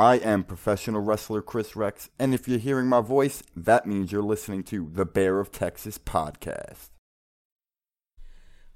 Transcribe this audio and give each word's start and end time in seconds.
I 0.00 0.18
am 0.18 0.44
professional 0.44 1.00
wrestler 1.00 1.42
Chris 1.42 1.74
Rex, 1.74 2.08
and 2.20 2.32
if 2.32 2.46
you're 2.46 2.60
hearing 2.60 2.86
my 2.86 3.00
voice, 3.00 3.42
that 3.56 3.84
means 3.84 4.12
you're 4.12 4.22
listening 4.22 4.62
to 4.64 4.88
the 4.92 5.04
Bear 5.04 5.40
of 5.40 5.50
Texas 5.50 5.98
podcast. 5.98 6.90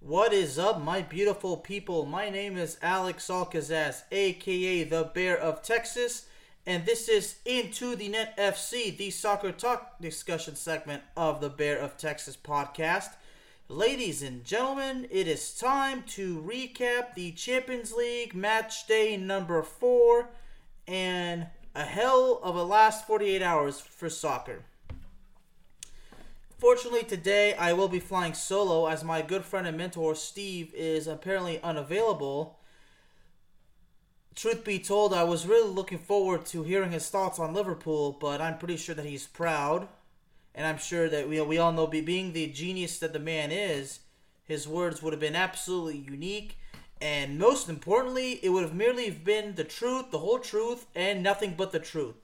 What 0.01 0.33
is 0.33 0.59
up, 0.59 0.83
my 0.83 1.01
beautiful 1.01 1.59
people? 1.59 2.06
My 2.06 2.29
name 2.29 2.56
is 2.56 2.77
Alex 2.83 3.29
Alcazaz, 3.29 4.03
aka 4.11 4.83
the 4.83 5.12
Bear 5.14 5.39
of 5.39 5.62
Texas, 5.62 6.27
and 6.67 6.87
this 6.87 7.09
is 7.09 7.36
Into 7.45 7.95
the 7.95 8.09
Net 8.09 8.36
FC, 8.36 8.97
the 8.97 9.11
soccer 9.11 9.53
talk 9.53 10.01
discussion 10.01 10.57
segment 10.57 11.05
of 11.17 11.41
the 11.41 11.51
Bear 11.51 11.79
of 11.79 11.97
Texas 11.97 12.36
podcast. 12.36 13.11
Ladies 13.69 14.25
and 14.25 14.45
gentlemen, 14.45 15.07
it 15.09 15.29
is 15.29 15.55
time 15.55 16.03
to 16.09 16.42
recap 16.42 17.14
the 17.14 17.31
Champions 17.31 17.92
League 17.92 18.34
match 18.34 18.89
day 18.89 19.17
number 19.17 19.62
four 19.62 20.31
and 20.86 21.47
a 21.75 21.84
hell 21.84 22.41
of 22.42 22.56
a 22.56 22.62
last 22.62 23.06
48 23.06 23.42
hours 23.42 23.80
for 23.80 24.11
soccer. 24.11 24.64
Fortunately, 26.58 27.02
today 27.02 27.55
I 27.55 27.72
will 27.72 27.89
be 27.89 27.98
flying 27.98 28.34
solo 28.34 28.86
as 28.86 29.02
my 29.02 29.20
good 29.20 29.45
friend 29.45 29.67
and 29.67 29.77
mentor 29.77 30.14
Steve 30.14 30.73
is 30.74 31.08
apparently 31.08 31.61
unavailable. 31.61 32.61
Truth 34.34 34.64
be 34.64 34.79
told, 34.79 35.12
I 35.12 35.24
was 35.24 35.46
really 35.46 35.68
looking 35.68 35.98
forward 35.98 36.46
to 36.46 36.62
hearing 36.62 36.92
his 36.92 37.08
thoughts 37.08 37.39
on 37.39 37.52
Liverpool, 37.52 38.17
but 38.20 38.40
I'm 38.40 38.58
pretty 38.58 38.77
sure 38.77 38.95
that 38.95 39.05
he's 39.05 39.27
proud. 39.27 39.89
And 40.55 40.67
I'm 40.67 40.78
sure 40.78 41.08
that 41.08 41.28
we, 41.28 41.40
we 41.40 41.58
all 41.58 41.73
know, 41.73 41.86
being 41.86 42.33
the 42.33 42.46
genius 42.46 42.98
that 42.98 43.12
the 43.12 43.18
man 43.18 43.51
is, 43.51 44.01
his 44.45 44.68
words 44.68 45.02
would 45.02 45.12
have 45.12 45.20
been 45.20 45.34
absolutely 45.34 45.98
unique. 45.98 46.58
And 47.02 47.36
most 47.36 47.68
importantly, 47.68 48.39
it 48.45 48.51
would 48.51 48.63
have 48.63 48.77
merely 48.77 49.11
been 49.11 49.57
the 49.57 49.64
truth, 49.64 50.13
the 50.13 50.20
whole 50.20 50.39
truth, 50.39 50.86
and 50.95 51.20
nothing 51.20 51.55
but 51.58 51.73
the 51.73 51.80
truth. 51.80 52.14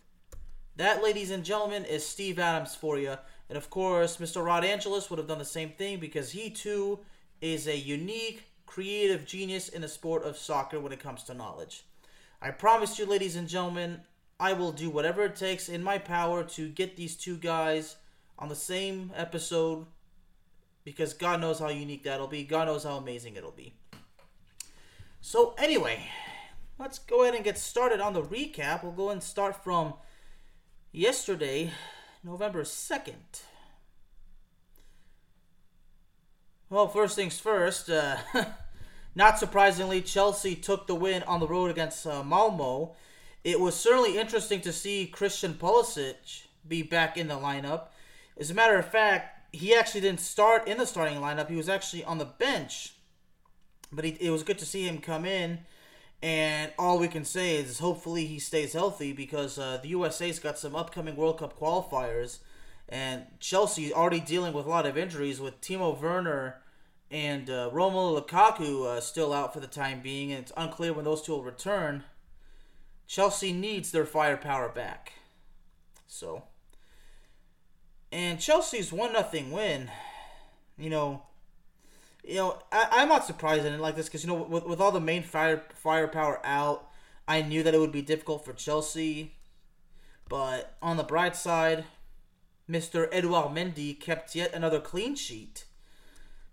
That, 0.76 1.02
ladies 1.02 1.32
and 1.32 1.44
gentlemen, 1.44 1.84
is 1.84 2.06
Steve 2.06 2.38
Adams 2.38 2.76
for 2.76 2.96
you. 2.96 3.16
And 3.48 3.58
of 3.58 3.70
course, 3.70 4.18
Mr. 4.18 4.44
Rod 4.44 4.64
Angeles 4.64 5.10
would 5.10 5.18
have 5.18 5.26
done 5.26 5.40
the 5.40 5.44
same 5.44 5.70
thing 5.70 5.98
because 5.98 6.30
he 6.30 6.48
too 6.48 7.00
is 7.40 7.66
a 7.66 7.76
unique, 7.76 8.44
creative 8.66 9.26
genius 9.26 9.68
in 9.68 9.82
the 9.82 9.88
sport 9.88 10.22
of 10.22 10.38
soccer 10.38 10.78
when 10.78 10.92
it 10.92 11.00
comes 11.00 11.24
to 11.24 11.34
knowledge. 11.34 11.84
I 12.40 12.52
promise 12.52 13.00
you, 13.00 13.06
ladies 13.06 13.34
and 13.34 13.48
gentlemen, 13.48 14.02
I 14.38 14.52
will 14.52 14.70
do 14.70 14.90
whatever 14.90 15.24
it 15.24 15.34
takes 15.34 15.68
in 15.68 15.82
my 15.82 15.98
power 15.98 16.44
to 16.44 16.68
get 16.68 16.94
these 16.94 17.16
two 17.16 17.36
guys 17.36 17.96
on 18.38 18.48
the 18.48 18.54
same 18.54 19.10
episode 19.16 19.86
because 20.84 21.14
God 21.14 21.40
knows 21.40 21.58
how 21.58 21.68
unique 21.68 22.04
that'll 22.04 22.28
be. 22.28 22.44
God 22.44 22.68
knows 22.68 22.84
how 22.84 22.96
amazing 22.96 23.34
it'll 23.34 23.50
be. 23.50 23.74
So, 25.20 25.54
anyway, 25.58 26.06
let's 26.78 26.98
go 26.98 27.22
ahead 27.22 27.34
and 27.34 27.44
get 27.44 27.58
started 27.58 28.00
on 28.00 28.12
the 28.12 28.22
recap. 28.22 28.82
We'll 28.82 28.92
go 28.92 29.10
and 29.10 29.22
start 29.22 29.62
from 29.62 29.94
yesterday, 30.92 31.72
November 32.22 32.62
2nd. 32.62 33.42
Well, 36.70 36.88
first 36.88 37.16
things 37.16 37.38
first, 37.38 37.88
uh, 37.88 38.18
not 39.14 39.38
surprisingly, 39.38 40.02
Chelsea 40.02 40.54
took 40.54 40.86
the 40.86 40.94
win 40.94 41.22
on 41.22 41.40
the 41.40 41.48
road 41.48 41.70
against 41.70 42.06
uh, 42.06 42.22
Malmo. 42.22 42.94
It 43.42 43.58
was 43.58 43.74
certainly 43.74 44.18
interesting 44.18 44.60
to 44.62 44.72
see 44.72 45.06
Christian 45.06 45.54
Pulisic 45.54 46.46
be 46.66 46.82
back 46.82 47.16
in 47.16 47.28
the 47.28 47.34
lineup. 47.34 47.86
As 48.38 48.50
a 48.50 48.54
matter 48.54 48.76
of 48.76 48.90
fact, 48.90 49.48
he 49.52 49.74
actually 49.74 50.02
didn't 50.02 50.20
start 50.20 50.68
in 50.68 50.76
the 50.76 50.86
starting 50.86 51.18
lineup. 51.18 51.48
He 51.48 51.56
was 51.56 51.68
actually 51.68 52.04
on 52.04 52.18
the 52.18 52.26
bench. 52.26 52.92
But 53.90 54.04
he, 54.04 54.10
it 54.20 54.30
was 54.30 54.42
good 54.42 54.58
to 54.58 54.66
see 54.66 54.86
him 54.86 54.98
come 54.98 55.24
in. 55.24 55.60
And 56.22 56.72
all 56.78 56.98
we 56.98 57.08
can 57.08 57.24
say 57.24 57.56
is 57.56 57.78
hopefully 57.78 58.26
he 58.26 58.38
stays 58.38 58.72
healthy 58.72 59.12
because 59.12 59.58
uh, 59.58 59.78
the 59.80 59.88
USA's 59.88 60.38
got 60.38 60.58
some 60.58 60.74
upcoming 60.74 61.16
World 61.16 61.38
Cup 61.38 61.58
qualifiers. 61.58 62.38
And 62.88 63.26
Chelsea 63.38 63.92
already 63.92 64.20
dealing 64.20 64.52
with 64.52 64.66
a 64.66 64.70
lot 64.70 64.86
of 64.86 64.98
injuries 64.98 65.40
with 65.40 65.60
Timo 65.60 66.00
Werner 66.00 66.60
and 67.10 67.48
uh, 67.48 67.70
Romelu 67.72 68.20
Lukaku 68.20 68.86
uh, 68.86 69.00
still 69.00 69.32
out 69.32 69.54
for 69.54 69.60
the 69.60 69.66
time 69.66 70.00
being. 70.00 70.32
And 70.32 70.40
it's 70.40 70.52
unclear 70.56 70.92
when 70.92 71.04
those 71.04 71.22
two 71.22 71.32
will 71.32 71.44
return. 71.44 72.04
Chelsea 73.06 73.52
needs 73.52 73.90
their 73.90 74.04
firepower 74.04 74.68
back. 74.68 75.12
So. 76.06 76.44
And 78.10 78.40
Chelsea's 78.40 78.92
1 78.92 79.12
nothing 79.12 79.50
win. 79.50 79.90
You 80.76 80.90
know, 80.90 81.22
you 82.28 82.34
know, 82.34 82.58
I, 82.70 83.02
am 83.02 83.08
not 83.08 83.24
surprised 83.24 83.64
in 83.64 83.72
it 83.72 83.80
like 83.80 83.96
this 83.96 84.06
because 84.06 84.22
you 84.22 84.28
know, 84.28 84.34
with, 84.34 84.66
with 84.66 84.80
all 84.80 84.92
the 84.92 85.00
main 85.00 85.22
fire 85.22 85.62
firepower 85.74 86.44
out, 86.44 86.86
I 87.26 87.40
knew 87.40 87.62
that 87.62 87.74
it 87.74 87.80
would 87.80 87.92
be 87.92 88.02
difficult 88.02 88.44
for 88.44 88.52
Chelsea. 88.52 89.34
But 90.28 90.76
on 90.82 90.98
the 90.98 91.04
bright 91.04 91.36
side, 91.36 91.84
Mr. 92.70 93.08
Edouard 93.10 93.56
Mendy 93.56 93.98
kept 93.98 94.34
yet 94.34 94.52
another 94.52 94.78
clean 94.78 95.14
sheet. 95.14 95.64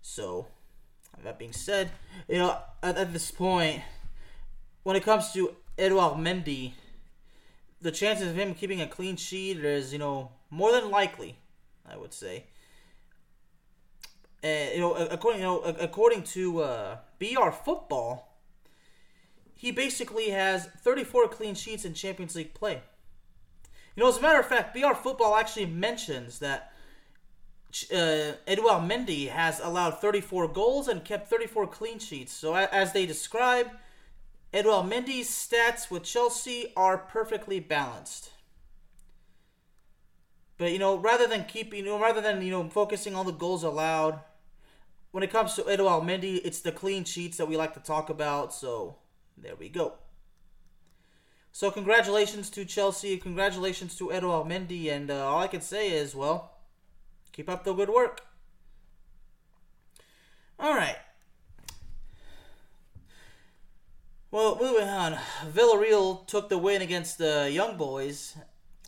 So, 0.00 0.46
that 1.22 1.38
being 1.38 1.52
said, 1.52 1.90
you 2.26 2.38
know, 2.38 2.58
at, 2.82 2.96
at 2.96 3.12
this 3.12 3.30
point, 3.30 3.82
when 4.82 4.96
it 4.96 5.04
comes 5.04 5.30
to 5.32 5.56
Edouard 5.76 6.16
Mendy, 6.16 6.72
the 7.82 7.90
chances 7.90 8.30
of 8.30 8.38
him 8.38 8.54
keeping 8.54 8.80
a 8.80 8.86
clean 8.86 9.16
sheet 9.16 9.58
is, 9.58 9.92
you 9.92 9.98
know, 9.98 10.30
more 10.48 10.72
than 10.72 10.90
likely, 10.90 11.36
I 11.86 11.98
would 11.98 12.14
say. 12.14 12.44
Uh, 14.44 14.48
you 14.74 14.80
know, 14.80 14.94
according 14.94 15.40
you 15.40 15.46
know, 15.46 15.60
according 15.60 16.22
to 16.22 16.62
uh, 16.62 16.96
BR 17.18 17.50
Football, 17.50 18.36
he 19.54 19.70
basically 19.70 20.30
has 20.30 20.66
34 20.66 21.28
clean 21.28 21.54
sheets 21.54 21.84
in 21.84 21.94
Champions 21.94 22.36
League 22.36 22.54
play. 22.54 22.82
You 23.94 24.02
know, 24.02 24.08
as 24.08 24.18
a 24.18 24.20
matter 24.20 24.38
of 24.38 24.46
fact, 24.46 24.74
BR 24.74 24.94
Football 24.94 25.36
actually 25.36 25.66
mentions 25.66 26.38
that 26.40 26.72
uh, 27.92 28.32
Edouard 28.46 28.88
Mendy 28.88 29.28
has 29.28 29.58
allowed 29.60 30.00
34 30.00 30.48
goals 30.48 30.88
and 30.88 31.04
kept 31.04 31.28
34 31.28 31.66
clean 31.68 31.98
sheets. 31.98 32.32
So, 32.32 32.54
as 32.54 32.92
they 32.92 33.06
describe, 33.06 33.70
Edouard 34.52 34.86
Mendy's 34.86 35.28
stats 35.28 35.90
with 35.90 36.04
Chelsea 36.04 36.72
are 36.76 36.98
perfectly 36.98 37.60
balanced. 37.60 38.30
But 40.58 40.72
you 40.72 40.78
know, 40.78 40.96
rather 40.96 41.26
than 41.26 41.44
keeping, 41.44 41.80
you 41.80 41.84
know, 41.84 42.00
rather 42.00 42.20
than 42.20 42.42
you 42.42 42.50
know 42.50 42.68
focusing 42.68 43.14
on 43.14 43.26
the 43.26 43.32
goals 43.32 43.62
allowed, 43.62 44.20
when 45.10 45.22
it 45.22 45.30
comes 45.30 45.54
to 45.54 45.68
Edouard 45.68 46.04
Mendy, 46.04 46.40
it's 46.44 46.60
the 46.60 46.72
clean 46.72 47.04
sheets 47.04 47.36
that 47.36 47.48
we 47.48 47.56
like 47.56 47.74
to 47.74 47.80
talk 47.80 48.10
about. 48.10 48.52
So 48.52 48.96
there 49.36 49.56
we 49.56 49.68
go. 49.68 49.94
So 51.56 51.70
congratulations 51.70 52.50
to 52.50 52.66
Chelsea, 52.66 53.16
congratulations 53.16 53.96
to 53.96 54.12
Edo 54.12 54.44
Mendy, 54.44 54.92
and 54.92 55.10
uh, 55.10 55.26
all 55.26 55.40
I 55.40 55.46
can 55.46 55.62
say 55.62 55.90
is, 55.90 56.14
well, 56.14 56.52
keep 57.32 57.48
up 57.48 57.64
the 57.64 57.72
good 57.72 57.88
work. 57.88 58.20
All 60.58 60.74
right. 60.74 60.96
Well, 64.30 64.58
moving 64.60 64.86
on. 64.86 65.16
Villarreal 65.50 66.26
took 66.26 66.50
the 66.50 66.58
win 66.58 66.82
against 66.82 67.16
the 67.16 67.50
Young 67.50 67.78
Boys, 67.78 68.36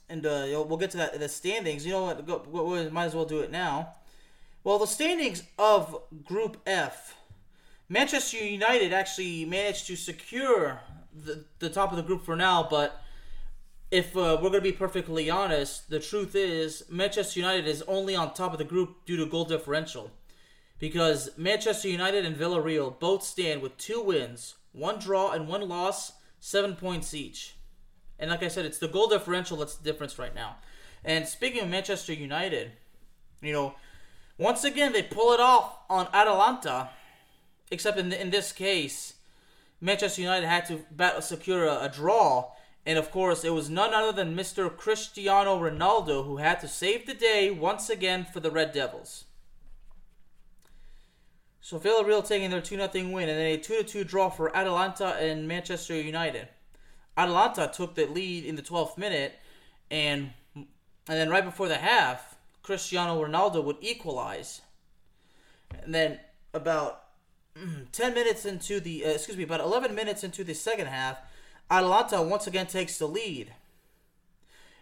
and 0.09 0.25
uh, 0.27 0.47
we'll 0.67 0.77
get 0.77 0.91
to 0.93 0.97
that 0.99 1.19
the 1.19 1.29
standings. 1.29 1.85
You 1.85 1.93
know 1.93 2.05
what? 2.05 2.27
Go, 2.27 2.45
we 2.63 2.89
might 2.91 3.07
as 3.07 3.15
well 3.15 3.25
do 3.25 3.41
it 3.41 3.51
now. 3.51 3.95
Well, 4.65 4.79
the 4.79 4.87
standings 4.87 5.43
of 5.59 5.97
Group 6.25 6.59
F. 6.67 7.17
Manchester 7.89 8.37
United 8.37 8.93
actually 8.93 9.45
managed 9.45 9.87
to 9.87 9.97
secure 9.97 10.81
the, 11.15 11.45
the 11.59 11.71
top 11.71 11.91
of 11.91 11.97
the 11.97 12.03
group 12.03 12.23
for 12.23 12.37
now, 12.37 12.67
but 12.69 13.01
if 13.91 14.15
uh, 14.17 14.37
we're 14.43 14.51
going 14.51 14.55
to 14.55 14.61
be 14.61 14.73
perfectly 14.73 15.31
honest, 15.31 15.89
the 15.89 15.99
truth 15.99 16.35
is 16.35 16.85
Manchester 16.91 17.41
United 17.41 17.67
is 17.67 17.83
only 17.89 18.15
on 18.15 18.35
top 18.35 18.53
of 18.53 18.59
the 18.59 18.65
group 18.65 19.07
due 19.07 19.17
to 19.17 19.25
goal 19.27 19.47
differential. 19.47 20.11
Because 20.79 21.31
Manchester 21.37 21.89
United 21.89 22.25
and 22.25 22.37
Villarreal 22.37 22.99
both 23.01 23.23
stand 23.25 23.63
with 23.63 23.79
two 23.79 24.03
wins, 24.03 24.55
one 24.73 24.99
draw, 24.99 25.33
and 25.33 25.49
one 25.49 25.67
loss, 25.67 26.13
seven 26.39 26.77
points 26.77 27.15
each. 27.15 27.57
And 28.19 28.31
like 28.31 28.43
I 28.43 28.49
said, 28.49 28.65
it's 28.65 28.79
the 28.79 28.89
goal 28.89 29.09
differential 29.09 29.57
that's 29.57 29.77
the 29.77 29.85
difference 29.85 30.19
right 30.19 30.35
now. 30.35 30.57
And 31.05 31.27
speaking 31.27 31.63
of 31.63 31.69
Manchester 31.69 32.13
United, 32.13 32.73
you 33.41 33.53
know, 33.53 33.75
once 34.37 34.65
again 34.65 34.93
they 34.93 35.03
pull 35.03 35.33
it 35.33 35.41
off 35.41 35.79
on 35.89 36.09
Atalanta, 36.13 36.91
except 37.71 37.99
in, 37.99 38.13
in 38.13 38.31
this 38.31 38.53
case, 38.53 39.15
Manchester 39.81 40.23
United 40.23 40.47
had 40.47 40.67
to 40.67 40.81
battle, 40.91 41.23
secure 41.23 41.65
a, 41.67 41.85
a 41.85 41.89
draw. 41.89 42.51
And 42.85 42.99
of 42.99 43.11
course, 43.11 43.45
it 43.45 43.51
was 43.51 43.69
none 43.69 43.93
other 43.93 44.13
than 44.13 44.37
Mr. 44.37 44.75
Cristiano 44.75 45.59
Ronaldo 45.59 46.25
who 46.25 46.39
had 46.39 46.61
to 46.61 46.69
save 46.69 47.07
the 47.07 47.15
day 47.15 47.51
once 47.51 47.91
again 47.91 48.25
for 48.25 48.41
the 48.41 48.51
Red 48.51 48.73
Devils. 48.73 49.25
So 51.61 51.79
Villarreal 51.79 52.27
taking 52.27 52.51
their 52.51 52.63
2 52.63 52.77
0 52.77 52.89
win 53.13 53.29
and 53.29 53.39
then 53.39 53.47
a 53.47 53.59
2 53.59 53.83
2 53.83 54.05
draw 54.05 54.31
for 54.31 54.57
Atalanta 54.57 55.17
and 55.17 55.47
Manchester 55.47 56.01
United. 56.01 56.49
Atalanta 57.19 57.69
took 57.73 57.97
the 57.97 58.07
lead 58.07 58.45
in 58.45 58.55
the 58.55 58.63
12th 58.63 58.97
minute 58.97 59.35
and 59.91 60.31
and 60.55 60.67
then 61.17 61.31
right 61.31 61.45
before 61.45 61.69
the 61.69 61.79
half, 61.79 62.37
Cristiano 62.63 63.23
Ronaldo 63.23 63.65
would 63.65 63.79
equalize. 63.81 64.61
And 65.83 65.95
then 65.95 66.21
about 66.53 67.05
10 67.93 68.15
minutes 68.15 68.45
into 68.45 68.79
the 68.79 69.05
uh, 69.05 69.11
excuse 69.11 69.37
me, 69.37 69.45
about 69.45 69.61
11 69.61 69.95
minutes 69.95 70.23
into 70.23 70.45
the 70.45 70.55
second 70.55 70.87
half, 70.87 71.19
Atalanta 71.71 72.23
once 72.23 72.47
again 72.47 72.67
takes 72.67 72.99
the 72.99 73.09
lead. 73.09 73.53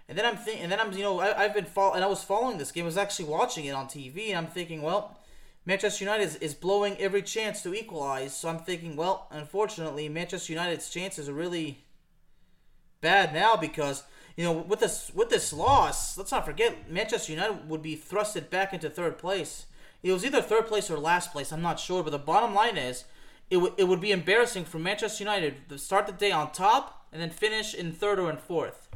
And 0.08 0.16
then 0.16 0.24
I'm 0.24 0.36
thinking, 0.36 0.62
and 0.62 0.70
then 0.70 0.78
I'm, 0.78 0.92
you 0.92 1.02
know, 1.02 1.18
I, 1.18 1.42
have 1.42 1.54
been 1.54 1.64
follow, 1.64 1.94
and 1.94 2.04
I 2.04 2.06
was 2.06 2.22
following 2.22 2.58
this 2.58 2.70
game. 2.70 2.84
I 2.84 2.86
was 2.86 2.96
actually 2.96 3.24
watching 3.24 3.64
it 3.64 3.72
on 3.72 3.86
TV, 3.86 4.28
and 4.28 4.38
I'm 4.38 4.46
thinking, 4.46 4.82
well, 4.82 5.18
Manchester 5.64 6.04
United 6.04 6.22
is, 6.22 6.36
is 6.36 6.54
blowing 6.54 6.96
every 6.98 7.22
chance 7.22 7.60
to 7.62 7.74
equalize. 7.74 8.36
So 8.36 8.48
I'm 8.48 8.60
thinking, 8.60 8.94
well, 8.94 9.26
unfortunately, 9.32 10.08
Manchester 10.08 10.52
United's 10.52 10.90
chances 10.90 11.28
are 11.28 11.32
really 11.32 11.85
bad 13.00 13.32
now 13.32 13.56
because 13.56 14.04
you 14.36 14.44
know 14.44 14.52
with 14.52 14.80
this 14.80 15.10
with 15.14 15.30
this 15.30 15.52
loss, 15.52 16.16
let's 16.16 16.32
not 16.32 16.46
forget 16.46 16.90
Manchester 16.90 17.32
United 17.32 17.68
would 17.68 17.82
be 17.82 17.96
thrusted 17.96 18.50
back 18.50 18.72
into 18.72 18.90
third 18.90 19.18
place. 19.18 19.66
It 20.02 20.12
was 20.12 20.24
either 20.24 20.42
third 20.42 20.66
place 20.66 20.90
or 20.90 20.98
last 20.98 21.32
place. 21.32 21.52
I'm 21.52 21.62
not 21.62 21.80
sure, 21.80 22.02
but 22.02 22.10
the 22.10 22.18
bottom 22.18 22.54
line 22.54 22.76
is, 22.76 23.04
it, 23.50 23.56
w- 23.56 23.74
it 23.76 23.84
would 23.84 24.00
be 24.00 24.12
embarrassing 24.12 24.64
for 24.64 24.78
Manchester 24.78 25.24
United 25.24 25.68
to 25.68 25.78
start 25.78 26.06
the 26.06 26.12
day 26.12 26.30
on 26.30 26.52
top 26.52 27.06
and 27.12 27.20
then 27.20 27.30
finish 27.30 27.74
in 27.74 27.92
third 27.92 28.20
or 28.20 28.30
in 28.30 28.36
fourth. 28.36 28.88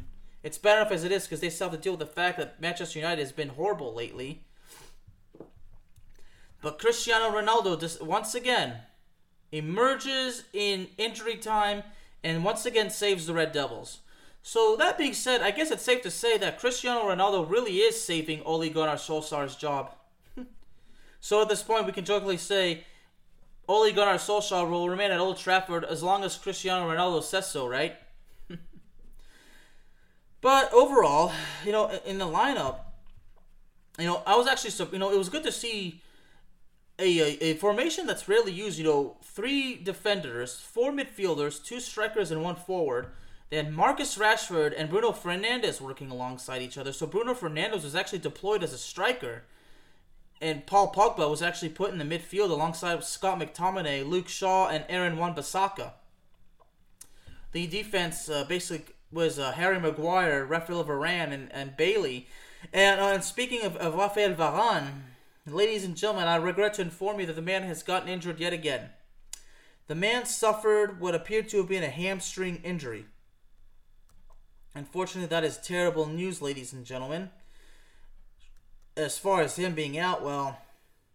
It's 0.43 0.59
bad 0.59 0.79
enough 0.79 0.93
as 0.93 1.05
it 1.05 1.11
is 1.11 1.25
because 1.25 1.41
they 1.41 1.51
still 1.51 1.69
have 1.71 1.77
to 1.77 1.83
deal 1.83 1.93
with 1.93 2.01
the 2.01 2.07
fact 2.07 2.39
that 2.39 2.61
Manchester 2.61 2.99
United 2.99 3.21
has 3.21 3.33
been 3.33 3.49
horrible 3.51 3.95
lately. 3.95 4.45
But 6.63 6.79
Cristiano 6.79 7.31
Ronaldo 7.31 7.81
just 7.81 8.03
once 8.03 8.35
again 8.35 8.77
emerges 9.53 10.45
in 10.53 10.89
injury 10.99 11.37
time 11.37 11.83
and 12.23 12.45
once 12.45 12.67
again 12.67 12.91
saves 12.91 13.27
the 13.27 13.35
Red 13.35 13.53
Devils. 13.53 14.01
So 14.43 14.77
that 14.77 14.99
being 14.99 15.13
said, 15.13 15.43
I 15.43 15.51
guess 15.51 15.71
it's 15.71 15.83
safe 15.83 16.03
to 16.03 16.11
say 16.11 16.39
that 16.39 16.59
Cristiano 16.59 17.03
Ronaldo 17.03 17.49
really 17.49 17.77
is 17.79 18.01
saving 18.01 18.43
Ole 18.43 18.71
Gunnar 18.71 18.97
Solskjaer's 18.97 19.57
job. 19.57 19.95
so 21.21 21.43
at 21.43 21.49
this 21.49 21.63
point, 21.63 21.87
we 21.87 21.93
can 21.93 22.05
jokingly 22.05 22.39
say 22.39 22.85
Ole 23.69 23.93
Gunnar 23.93 24.15
Solskjaer 24.15 24.69
will 24.69 24.89
remain 24.89 25.11
at 25.11 25.21
Old 25.21 25.37
Trafford 25.37 25.85
as 25.85 26.03
long 26.03 26.25
as 26.25 26.37
Cristiano 26.37 26.91
Ronaldo 26.91 27.23
says 27.23 27.51
so, 27.51 27.67
right? 27.67 27.97
but 30.41 30.73
overall, 30.73 31.33
you 31.65 31.73
know, 31.73 31.91
in 32.07 32.19
the 32.19 32.27
lineup, 32.27 32.81
you 33.99 34.07
know, 34.07 34.23
I 34.27 34.37
was 34.37 34.47
actually, 34.47 34.73
you 34.93 34.99
know, 34.99 35.13
it 35.13 35.19
was 35.19 35.29
good 35.29 35.45
to 35.45 35.53
see 35.53 36.01
a, 37.01 37.19
a, 37.19 37.39
a 37.51 37.55
formation 37.55 38.07
that's 38.07 38.29
rarely 38.29 38.53
used. 38.53 38.79
You 38.79 38.85
know, 38.85 39.17
three 39.23 39.77
defenders, 39.77 40.57
four 40.61 40.93
midfielders, 40.93 41.65
two 41.65 41.81
strikers, 41.81 42.31
and 42.31 42.43
one 42.43 42.57
forward 42.57 43.09
then 43.51 43.73
Marcus 43.73 44.17
Rashford 44.17 44.73
and 44.77 44.89
Bruno 44.89 45.11
Fernandes 45.11 45.81
working 45.81 46.11
alongside 46.11 46.63
each 46.63 46.79
other. 46.79 46.93
So 46.93 47.07
Bruno 47.07 47.35
Fernandes 47.35 47.83
was 47.83 47.97
actually 47.97 48.21
deployed 48.21 48.63
as 48.63 48.73
a 48.73 48.79
striker. 48.79 49.43
And 50.41 50.67
Paul 50.67 50.93
Pogba 50.93 51.29
was 51.29 51.43
actually 51.43 51.71
put 51.71 51.91
in 51.93 51.99
the 51.99 52.05
midfield 52.05 52.51
alongside 52.51 53.03
Scott 53.05 53.41
McTominay, 53.41 54.09
Luke 54.09 54.29
Shaw, 54.29 54.69
and 54.69 54.85
Aaron 54.89 55.19
Wan-Bissaka. 55.19 55.93
The 57.53 57.67
defense 57.67 58.29
uh, 58.31 58.45
basically 58.45 58.95
was 59.13 59.41
uh, 59.41 59.53
Harry 59.53 59.81
Maguire, 59.81 60.47
Rafael 60.47 60.85
Varane, 60.85 61.33
and, 61.33 61.53
and 61.53 61.77
Bailly. 61.77 62.29
And, 62.73 63.01
uh, 63.01 63.07
and 63.07 63.25
speaking 63.25 63.65
of, 63.65 63.77
of 63.77 63.97
Rafael 63.97 64.35
Varane, 64.35 64.93
ladies 65.53 65.85
and 65.85 65.97
gentlemen, 65.97 66.29
I 66.29 66.37
regret 66.37 66.75
to 66.75 66.83
inform 66.83 67.21
you 67.21 67.27
that 67.27 67.35
the 67.37 67.43
man 67.43 67.63
has 67.65 67.83
gotten 67.83 68.09
injured 68.09 68.41
yet 68.41 68.53
again. 68.53 68.91
The 69.87 69.95
man 69.95 70.25
suffered 70.25 71.01
what 71.01 71.15
appeared 71.15 71.49
to 71.49 71.59
have 71.59 71.69
been 71.69 71.83
a 71.83 71.89
hamstring 71.89 72.61
injury. 72.63 73.07
Unfortunately, 74.75 75.29
that 75.29 75.45
is 75.45 75.59
terrible 75.59 76.07
news, 76.07 76.41
ladies 76.41 76.73
and 76.73 76.85
gentlemen. 76.85 77.31
As 78.97 79.19
far 79.19 79.41
as 79.41 79.57
him 79.57 79.75
being 79.75 79.99
out, 79.99 80.23
well, 80.23 80.59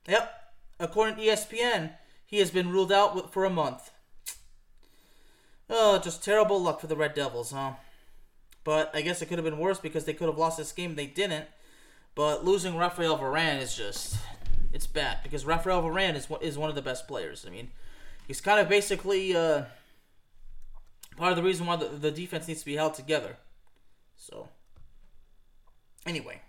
yep, 0.08 0.54
according 0.80 1.16
to 1.16 1.22
ESPN, 1.22 1.92
he 2.26 2.40
has 2.40 2.52
been 2.52 2.70
ruled 2.70 2.92
out 2.92 3.32
for 3.32 3.46
a 3.46 3.50
month. 3.50 3.92
Oh, 5.70 5.98
just 5.98 6.24
terrible 6.24 6.62
luck 6.62 6.82
for 6.82 6.88
the 6.88 6.96
Red 6.96 7.14
Devils, 7.14 7.52
huh? 7.52 7.74
But 8.64 8.92
I 8.94 9.02
guess 9.02 9.22
it 9.22 9.28
could 9.28 9.38
have 9.38 9.46
been 9.46 9.60
worse 9.60 9.80
because 9.80 10.06
they 10.06 10.14
could 10.14 10.28
have 10.28 10.38
lost 10.38 10.58
this 10.58 10.72
game. 10.72 10.96
They 10.96 11.08
didn't. 11.08 11.46
But 12.16 12.46
losing 12.46 12.78
Rafael 12.78 13.18
Varane 13.18 13.62
is 13.62 13.76
just 13.76 14.18
it's 14.74 14.88
bad 14.88 15.20
because 15.24 15.46
Rafael 15.46 15.84
Varane 15.84 16.16
is 16.16 16.28
is 16.42 16.58
one 16.58 16.70
of 16.70 16.76
the 16.76 16.82
best 16.82 17.08
players. 17.08 17.46
I 17.46 17.50
mean, 17.50 17.72
he's 18.28 18.42
kind 18.42 18.60
of 18.60 18.70
basically 18.70 19.36
uh, 19.36 19.64
part 21.18 21.32
of 21.32 21.36
the 21.38 21.44
reason 21.44 21.66
why 21.66 21.76
the, 21.76 21.88
the 21.88 22.12
defense 22.12 22.48
needs 22.48 22.62
to 22.62 22.66
be 22.66 22.76
held 22.76 22.94
together. 22.94 23.38
So, 24.16 24.50
anyway. 26.06 26.42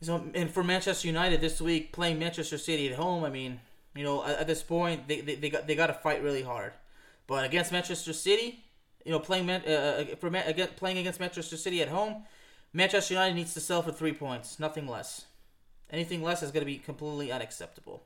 So, 0.00 0.22
and 0.34 0.50
for 0.50 0.62
Manchester 0.62 1.06
United 1.06 1.40
this 1.40 1.60
week, 1.60 1.92
playing 1.92 2.18
Manchester 2.18 2.58
City 2.58 2.88
at 2.90 2.96
home, 2.96 3.24
I 3.24 3.30
mean, 3.30 3.60
you 3.94 4.04
know, 4.04 4.24
at, 4.24 4.40
at 4.40 4.46
this 4.46 4.62
point, 4.62 5.08
they, 5.08 5.20
they, 5.20 5.34
they 5.36 5.50
got 5.50 5.66
they 5.66 5.74
got 5.74 5.86
to 5.86 5.94
fight 5.94 6.22
really 6.22 6.42
hard. 6.42 6.72
But 7.26 7.44
against 7.44 7.72
Manchester 7.72 8.12
City, 8.12 8.64
you 9.04 9.12
know, 9.12 9.18
playing 9.18 9.48
uh, 9.48 9.60
uh, 9.66 10.16
for 10.16 10.28
again, 10.28 10.68
playing 10.76 10.98
against 10.98 11.20
Manchester 11.20 11.56
City 11.56 11.80
at 11.80 11.88
home, 11.88 12.24
Manchester 12.76 13.14
United 13.14 13.34
needs 13.34 13.54
to 13.54 13.60
sell 13.60 13.82
for 13.82 13.92
three 13.92 14.12
points, 14.12 14.58
nothing 14.58 14.88
less. 14.88 15.26
Anything 15.90 16.24
less 16.24 16.42
is 16.42 16.50
going 16.50 16.62
to 16.62 16.66
be 16.66 16.78
completely 16.78 17.30
unacceptable. 17.30 18.02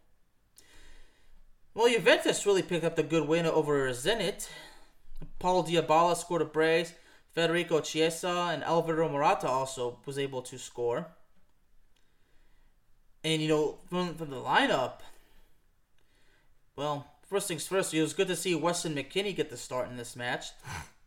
Well, 1.72 1.88
Juventus 1.90 2.44
really 2.44 2.62
picked 2.62 2.84
up 2.84 2.94
the 2.94 3.02
good 3.02 3.26
win 3.26 3.46
over 3.46 3.88
Zenit. 3.90 4.46
Paul 5.38 5.64
Dybala 5.64 6.16
scored 6.16 6.42
a 6.42 6.44
brace. 6.44 6.92
Federico 7.32 7.80
Chiesa 7.80 8.50
and 8.52 8.62
Alvaro 8.62 9.08
Morata 9.08 9.48
also 9.48 10.00
was 10.04 10.18
able 10.18 10.42
to 10.42 10.58
score. 10.58 11.06
And 13.24 13.40
you 13.40 13.48
know, 13.48 13.78
from, 13.88 14.14
from 14.16 14.28
the 14.28 14.36
lineup, 14.36 15.00
well, 16.76 17.06
first 17.26 17.48
things 17.48 17.66
first, 17.66 17.94
it 17.94 18.02
was 18.02 18.12
good 18.12 18.28
to 18.28 18.36
see 18.36 18.54
Weston 18.54 18.94
McKennie 18.94 19.34
get 19.34 19.48
the 19.48 19.56
start 19.56 19.88
in 19.88 19.96
this 19.96 20.14
match. 20.14 20.48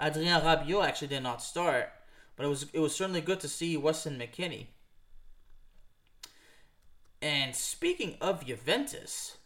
Adrien 0.00 0.40
Rabiot 0.42 0.84
actually 0.84 1.08
did 1.08 1.22
not 1.22 1.42
start, 1.42 1.90
but 2.36 2.44
it 2.44 2.48
was 2.48 2.66
it 2.72 2.80
was 2.80 2.94
certainly 2.94 3.20
good 3.20 3.40
to 3.40 3.48
see 3.48 3.76
Weston 3.76 4.18
McKennie. 4.18 4.66
And 7.22 7.54
speaking 7.54 8.16
of 8.20 8.46
Juventus, 8.46 9.38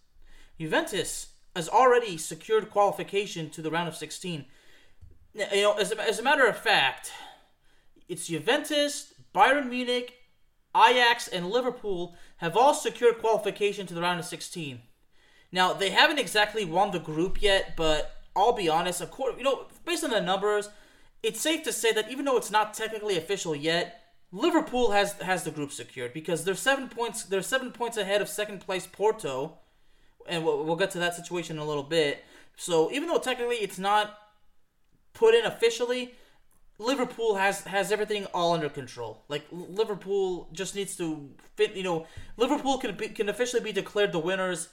Juventus 0.59 1.28
has 1.54 1.69
already 1.69 2.16
secured 2.16 2.71
qualification 2.71 3.50
to 3.50 3.62
the 3.62 3.71
round 3.71 3.88
of 3.88 3.97
16. 3.97 4.45
You 5.35 5.47
know, 5.62 5.75
as 5.75 5.92
a, 5.92 6.00
as 6.00 6.19
a 6.19 6.23
matter 6.23 6.47
of 6.47 6.59
fact, 6.59 7.12
it's 8.09 8.26
Juventus, 8.26 9.14
Bayern 9.35 9.69
Munich, 9.69 10.14
Ajax, 10.76 11.28
and 11.28 11.50
Liverpool 11.50 12.16
have 12.38 12.57
all 12.57 12.75
secured 12.75 13.19
qualification 13.19 13.87
to 13.87 13.95
the 13.95 14.02
round 14.02 14.21
of 14.21 14.26
16. 14.26 14.80
Now, 15.52 15.73
they 15.73 15.90
haven't 15.90 16.19
exactly 16.19 16.64
won 16.64 16.90
the 16.90 16.99
group 16.99 17.42
yet, 17.42 17.75
but 17.76 18.20
I'll 18.37 18.53
be 18.53 18.69
honest, 18.69 19.01
according, 19.01 19.39
you 19.39 19.45
know, 19.45 19.67
based 19.85 20.05
on 20.05 20.11
the 20.11 20.21
numbers, 20.21 20.69
it's 21.23 21.41
safe 21.41 21.63
to 21.65 21.73
say 21.73 21.93
that 21.93 22.11
even 22.11 22.25
though 22.25 22.37
it's 22.37 22.51
not 22.51 22.75
technically 22.75 23.17
official 23.17 23.55
yet, 23.55 24.01
Liverpool 24.33 24.93
has 24.93 25.15
has 25.15 25.43
the 25.43 25.51
group 25.51 25.73
secured 25.73 26.13
because 26.13 26.45
they're 26.45 26.55
seven 26.55 26.89
points. 26.89 27.25
They're 27.25 27.43
seven 27.43 27.73
points 27.73 27.97
ahead 27.97 28.23
of 28.23 28.29
second 28.29 28.61
place 28.61 28.87
Porto, 28.87 29.59
and 30.29 30.45
we'll, 30.45 30.65
we'll 30.65 30.77
get 30.77 30.93
to 30.93 30.99
that 31.01 31.15
situation 31.15 31.57
in 31.57 31.63
a 31.63 31.67
little 31.67 31.83
bit. 31.83 32.25
So 32.57 32.93
even 32.93 33.09
though 33.09 33.19
technically 33.19 33.57
it's 33.57 33.79
not 33.79 34.17
put 35.15 35.35
in 35.35 35.45
officially, 35.45 36.15
Liverpool 36.79 37.35
has 37.35 37.65
has 37.65 37.91
everything 37.91 38.27
all 38.27 38.55
under 38.55 38.69
control. 38.69 39.25
Like 39.29 39.45
Liverpool 39.51 40.49
just 40.53 40.77
needs 40.77 40.97
to 40.97 41.31
fit. 41.57 41.75
You 41.75 41.83
know, 41.83 42.07
Liverpool 42.37 42.79
can 42.79 42.95
be, 42.95 43.09
can 43.09 43.29
officially 43.29 43.63
be 43.63 43.73
declared 43.73 44.13
the 44.13 44.21
winners 44.21 44.69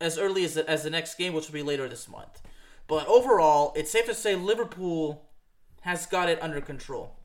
as 0.00 0.18
early 0.18 0.44
as 0.44 0.54
the, 0.54 0.68
as 0.68 0.82
the 0.82 0.90
next 0.90 1.16
game, 1.16 1.34
which 1.34 1.46
will 1.46 1.54
be 1.54 1.62
later 1.62 1.88
this 1.88 2.08
month. 2.08 2.40
But 2.86 3.06
overall, 3.06 3.72
it's 3.76 3.90
safe 3.90 4.06
to 4.06 4.14
say 4.14 4.34
Liverpool 4.34 5.28
has 5.82 6.06
got 6.06 6.28
it 6.28 6.42
under 6.42 6.60
control. 6.60 7.16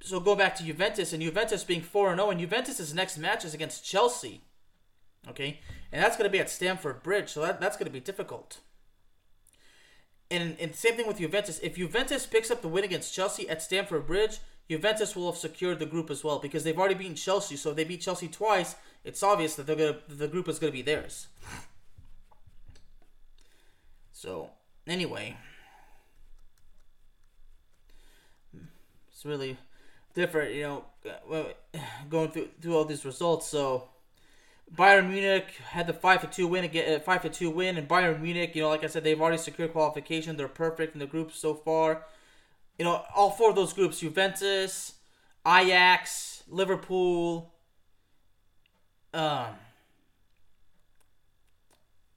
So 0.00 0.20
go 0.20 0.36
back 0.36 0.54
to 0.56 0.64
Juventus 0.64 1.12
and 1.12 1.22
Juventus 1.22 1.64
being 1.64 1.80
4 1.80 2.14
0, 2.14 2.30
and 2.30 2.38
oh, 2.38 2.40
Juventus' 2.40 2.92
next 2.92 3.18
match 3.18 3.44
is 3.44 3.54
against 3.54 3.84
Chelsea. 3.84 4.42
Okay? 5.28 5.60
And 5.92 6.02
that's 6.02 6.16
going 6.16 6.28
to 6.28 6.32
be 6.32 6.38
at 6.38 6.50
Stamford 6.50 7.02
Bridge, 7.02 7.30
so 7.30 7.40
that, 7.42 7.60
that's 7.60 7.76
going 7.76 7.86
to 7.86 7.92
be 7.92 8.00
difficult. 8.00 8.60
And, 10.30 10.56
and 10.60 10.74
same 10.74 10.94
thing 10.96 11.06
with 11.06 11.18
Juventus. 11.18 11.60
If 11.62 11.76
Juventus 11.76 12.26
picks 12.26 12.50
up 12.50 12.62
the 12.62 12.68
win 12.68 12.84
against 12.84 13.14
Chelsea 13.14 13.48
at 13.48 13.62
Stamford 13.62 14.06
Bridge, 14.06 14.38
Juventus 14.68 15.14
will 15.14 15.30
have 15.30 15.38
secured 15.38 15.78
the 15.78 15.86
group 15.86 16.10
as 16.10 16.24
well 16.24 16.40
because 16.40 16.64
they've 16.64 16.78
already 16.78 16.94
beaten 16.94 17.14
Chelsea. 17.14 17.56
So 17.56 17.70
if 17.70 17.76
they 17.76 17.84
beat 17.84 18.00
Chelsea 18.00 18.26
twice, 18.26 18.74
it's 19.04 19.22
obvious 19.22 19.54
that 19.54 19.66
they're 19.66 19.76
gonna 19.76 19.98
the 20.08 20.26
group 20.26 20.48
is 20.48 20.58
gonna 20.58 20.72
be 20.72 20.82
theirs. 20.82 21.28
So 24.16 24.48
anyway, 24.86 25.36
it's 29.10 29.26
really 29.26 29.58
different, 30.14 30.54
you 30.54 30.62
know, 30.62 30.84
going 32.08 32.30
through 32.30 32.48
through 32.62 32.76
all 32.78 32.86
these 32.86 33.04
results. 33.04 33.46
So 33.46 33.90
Bayern 34.74 35.10
Munich 35.10 35.48
had 35.68 35.86
the 35.86 35.92
five 35.92 36.22
to 36.22 36.28
two 36.28 36.46
win 36.46 36.64
again, 36.64 36.94
uh, 36.94 36.98
five 36.98 37.20
to 37.22 37.28
two 37.28 37.50
win, 37.50 37.76
and 37.76 37.86
Bayern 37.86 38.22
Munich, 38.22 38.52
you 38.54 38.62
know, 38.62 38.70
like 38.70 38.84
I 38.84 38.86
said, 38.86 39.04
they've 39.04 39.20
already 39.20 39.36
secured 39.36 39.72
qualification. 39.72 40.38
They're 40.38 40.48
perfect 40.48 40.94
in 40.94 41.00
the 41.00 41.06
group 41.06 41.32
so 41.32 41.52
far. 41.52 42.06
You 42.78 42.86
know, 42.86 43.04
all 43.14 43.30
four 43.30 43.50
of 43.50 43.56
those 43.56 43.74
groups: 43.74 44.00
Juventus, 44.00 44.94
Ajax, 45.46 46.42
Liverpool, 46.48 47.52
um, 49.12 49.56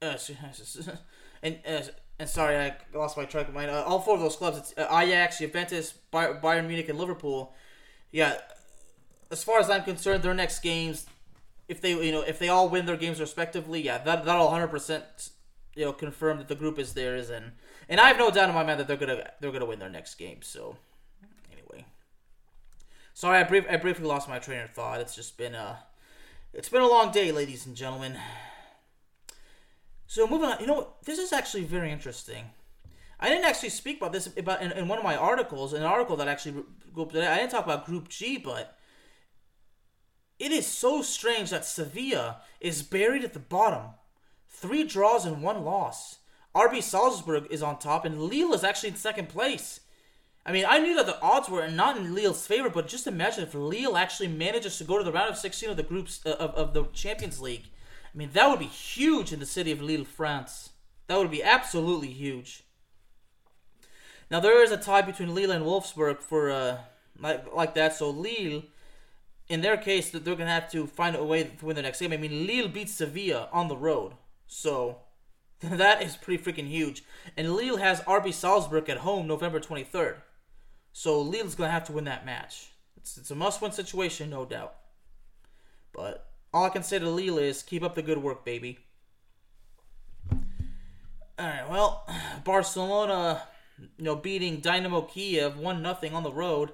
uh, 0.00 0.16
and 1.42 1.58
uh, 1.66 1.82
and 2.18 2.28
sorry, 2.28 2.56
I 2.56 2.76
lost 2.94 3.16
my 3.16 3.24
track 3.24 3.48
of 3.48 3.54
mind. 3.54 3.70
Uh, 3.70 3.82
all 3.86 4.00
four 4.00 4.14
of 4.14 4.20
those 4.20 4.36
clubs: 4.36 4.58
it's 4.58 4.74
uh, 4.76 4.86
Ajax, 4.90 5.38
Juventus, 5.38 5.94
Bayern 6.12 6.66
Munich, 6.66 6.88
and 6.88 6.98
Liverpool. 6.98 7.54
Yeah, 8.12 8.38
as 9.30 9.44
far 9.44 9.60
as 9.60 9.70
I'm 9.70 9.84
concerned, 9.84 10.22
their 10.22 10.34
next 10.34 10.60
games 10.60 11.06
if 11.70 11.80
they 11.80 11.92
you 11.92 12.10
know 12.10 12.22
if 12.22 12.40
they 12.40 12.48
all 12.48 12.68
win 12.68 12.84
their 12.84 12.96
games 12.96 13.20
respectively, 13.20 13.80
yeah, 13.80 13.98
that 13.98 14.24
that'll 14.24 14.46
100 14.46 14.66
percent 14.66 15.30
you 15.76 15.84
know 15.84 15.92
confirm 15.92 16.38
that 16.38 16.48
the 16.48 16.56
group 16.56 16.80
is 16.80 16.94
theirs, 16.94 17.30
and 17.30 17.52
and 17.88 18.00
I 18.00 18.08
have 18.08 18.18
no 18.18 18.30
doubt 18.30 18.48
in 18.48 18.54
my 18.56 18.64
mind 18.64 18.80
that 18.80 18.88
they're 18.88 18.96
gonna 18.96 19.30
they're 19.40 19.52
gonna 19.52 19.66
win 19.66 19.78
their 19.78 19.88
next 19.88 20.16
game. 20.16 20.42
So 20.42 20.76
anyway, 21.52 21.86
sorry 23.14 23.38
I 23.38 23.44
brief 23.44 23.64
I 23.70 23.76
briefly 23.76 24.04
lost 24.04 24.28
my 24.28 24.40
train 24.40 24.62
of 24.62 24.70
thought. 24.70 25.00
It's 25.00 25.14
just 25.14 25.38
been 25.38 25.54
a 25.54 25.78
it's 26.52 26.68
been 26.68 26.82
a 26.82 26.88
long 26.88 27.12
day, 27.12 27.30
ladies 27.30 27.64
and 27.66 27.76
gentlemen. 27.76 28.18
So 30.10 30.26
moving 30.26 30.48
on, 30.48 30.58
you 30.58 30.66
know 30.66 30.94
this 31.04 31.20
is 31.20 31.32
actually 31.32 31.62
very 31.62 31.92
interesting. 31.92 32.46
I 33.20 33.28
didn't 33.28 33.44
actually 33.44 33.68
speak 33.68 33.98
about 33.98 34.12
this 34.12 34.28
about 34.36 34.60
in, 34.60 34.72
in 34.72 34.88
one 34.88 34.98
of 34.98 35.04
my 35.04 35.14
articles, 35.14 35.72
an 35.72 35.84
article 35.84 36.16
that 36.16 36.26
actually 36.26 36.64
I 36.96 37.36
didn't 37.36 37.52
talk 37.52 37.64
about 37.64 37.86
Group 37.86 38.08
G, 38.08 38.36
but 38.36 38.76
it 40.40 40.50
is 40.50 40.66
so 40.66 41.00
strange 41.00 41.50
that 41.50 41.64
Sevilla 41.64 42.40
is 42.60 42.82
buried 42.82 43.22
at 43.22 43.34
the 43.34 43.38
bottom. 43.38 43.90
Three 44.48 44.82
draws 44.82 45.24
and 45.24 45.44
one 45.44 45.62
loss. 45.62 46.18
RB 46.56 46.82
Salzburg 46.82 47.46
is 47.48 47.62
on 47.62 47.78
top, 47.78 48.04
and 48.04 48.20
Lille 48.20 48.52
is 48.52 48.64
actually 48.64 48.88
in 48.88 48.96
second 48.96 49.28
place. 49.28 49.78
I 50.44 50.50
mean, 50.50 50.64
I 50.68 50.80
knew 50.80 50.96
that 50.96 51.06
the 51.06 51.22
odds 51.22 51.48
were 51.48 51.68
not 51.68 51.96
in 51.96 52.16
Lille's 52.16 52.48
favor, 52.48 52.68
but 52.68 52.88
just 52.88 53.06
imagine 53.06 53.44
if 53.44 53.54
Lille 53.54 53.96
actually 53.96 54.26
manages 54.26 54.76
to 54.78 54.84
go 54.84 54.98
to 54.98 55.04
the 55.04 55.12
round 55.12 55.30
of 55.30 55.38
16 55.38 55.70
of 55.70 55.76
the 55.76 55.84
groups 55.84 56.20
uh, 56.26 56.30
of, 56.30 56.50
of 56.56 56.74
the 56.74 56.86
Champions 56.92 57.40
League. 57.40 57.66
I 58.12 58.18
mean, 58.18 58.30
that 58.32 58.48
would 58.48 58.58
be 58.58 58.66
huge 58.66 59.32
in 59.32 59.40
the 59.40 59.46
city 59.46 59.72
of 59.72 59.80
Lille, 59.80 60.04
France. 60.04 60.70
That 61.06 61.18
would 61.18 61.30
be 61.30 61.42
absolutely 61.42 62.08
huge. 62.08 62.64
Now 64.30 64.40
there 64.40 64.62
is 64.62 64.70
a 64.70 64.76
tie 64.76 65.02
between 65.02 65.34
Lille 65.34 65.50
and 65.50 65.64
Wolfsburg 65.64 66.20
for 66.20 66.50
uh, 66.50 66.78
like 67.18 67.52
like 67.52 67.74
that. 67.74 67.94
So 67.94 68.10
Lille 68.10 68.62
in 69.50 69.62
their 69.62 69.76
case, 69.76 70.10
they're 70.10 70.20
to 70.20 70.46
have 70.46 70.70
to 70.70 70.86
find 70.86 71.16
a 71.16 71.24
way 71.24 71.42
to 71.42 71.66
win 71.66 71.74
the 71.74 71.82
next 71.82 71.98
game. 71.98 72.12
I 72.12 72.16
mean, 72.16 72.46
Lille 72.46 72.68
beats 72.68 72.94
Sevilla 72.94 73.48
on 73.52 73.66
the 73.66 73.76
road. 73.76 74.12
So 74.46 74.98
that 75.60 76.02
is 76.02 76.16
pretty 76.16 76.42
freaking 76.42 76.68
huge. 76.68 77.02
And 77.36 77.54
Lille 77.54 77.78
has 77.78 78.00
RB 78.02 78.32
Salzburg 78.32 78.88
at 78.88 78.98
home 78.98 79.26
November 79.26 79.58
23rd. 79.58 80.18
So 80.92 81.20
Lille's 81.20 81.56
to 81.68 81.72
have 81.72 81.84
to 81.84 81.92
win 81.92 82.04
that 82.04 82.24
match. 82.24 82.70
It's, 82.96 83.18
it's 83.18 83.32
a 83.32 83.34
must 83.34 83.60
win 83.60 83.72
situation, 83.72 84.30
no 84.30 84.44
doubt. 84.44 84.76
But 85.92 86.29
all 86.52 86.64
I 86.64 86.70
can 86.70 86.82
say 86.82 86.98
to 86.98 87.08
Lille 87.08 87.38
is 87.38 87.62
keep 87.62 87.82
up 87.82 87.94
the 87.94 88.02
good 88.02 88.18
work, 88.18 88.44
baby. 88.44 88.78
Alright, 91.38 91.70
well, 91.70 92.06
Barcelona, 92.44 93.42
you 93.96 94.04
know, 94.04 94.16
beating 94.16 94.60
Dynamo 94.60 95.02
Kiev 95.02 95.56
1 95.58 95.82
0 95.82 96.14
on 96.14 96.22
the 96.22 96.32
road. 96.32 96.72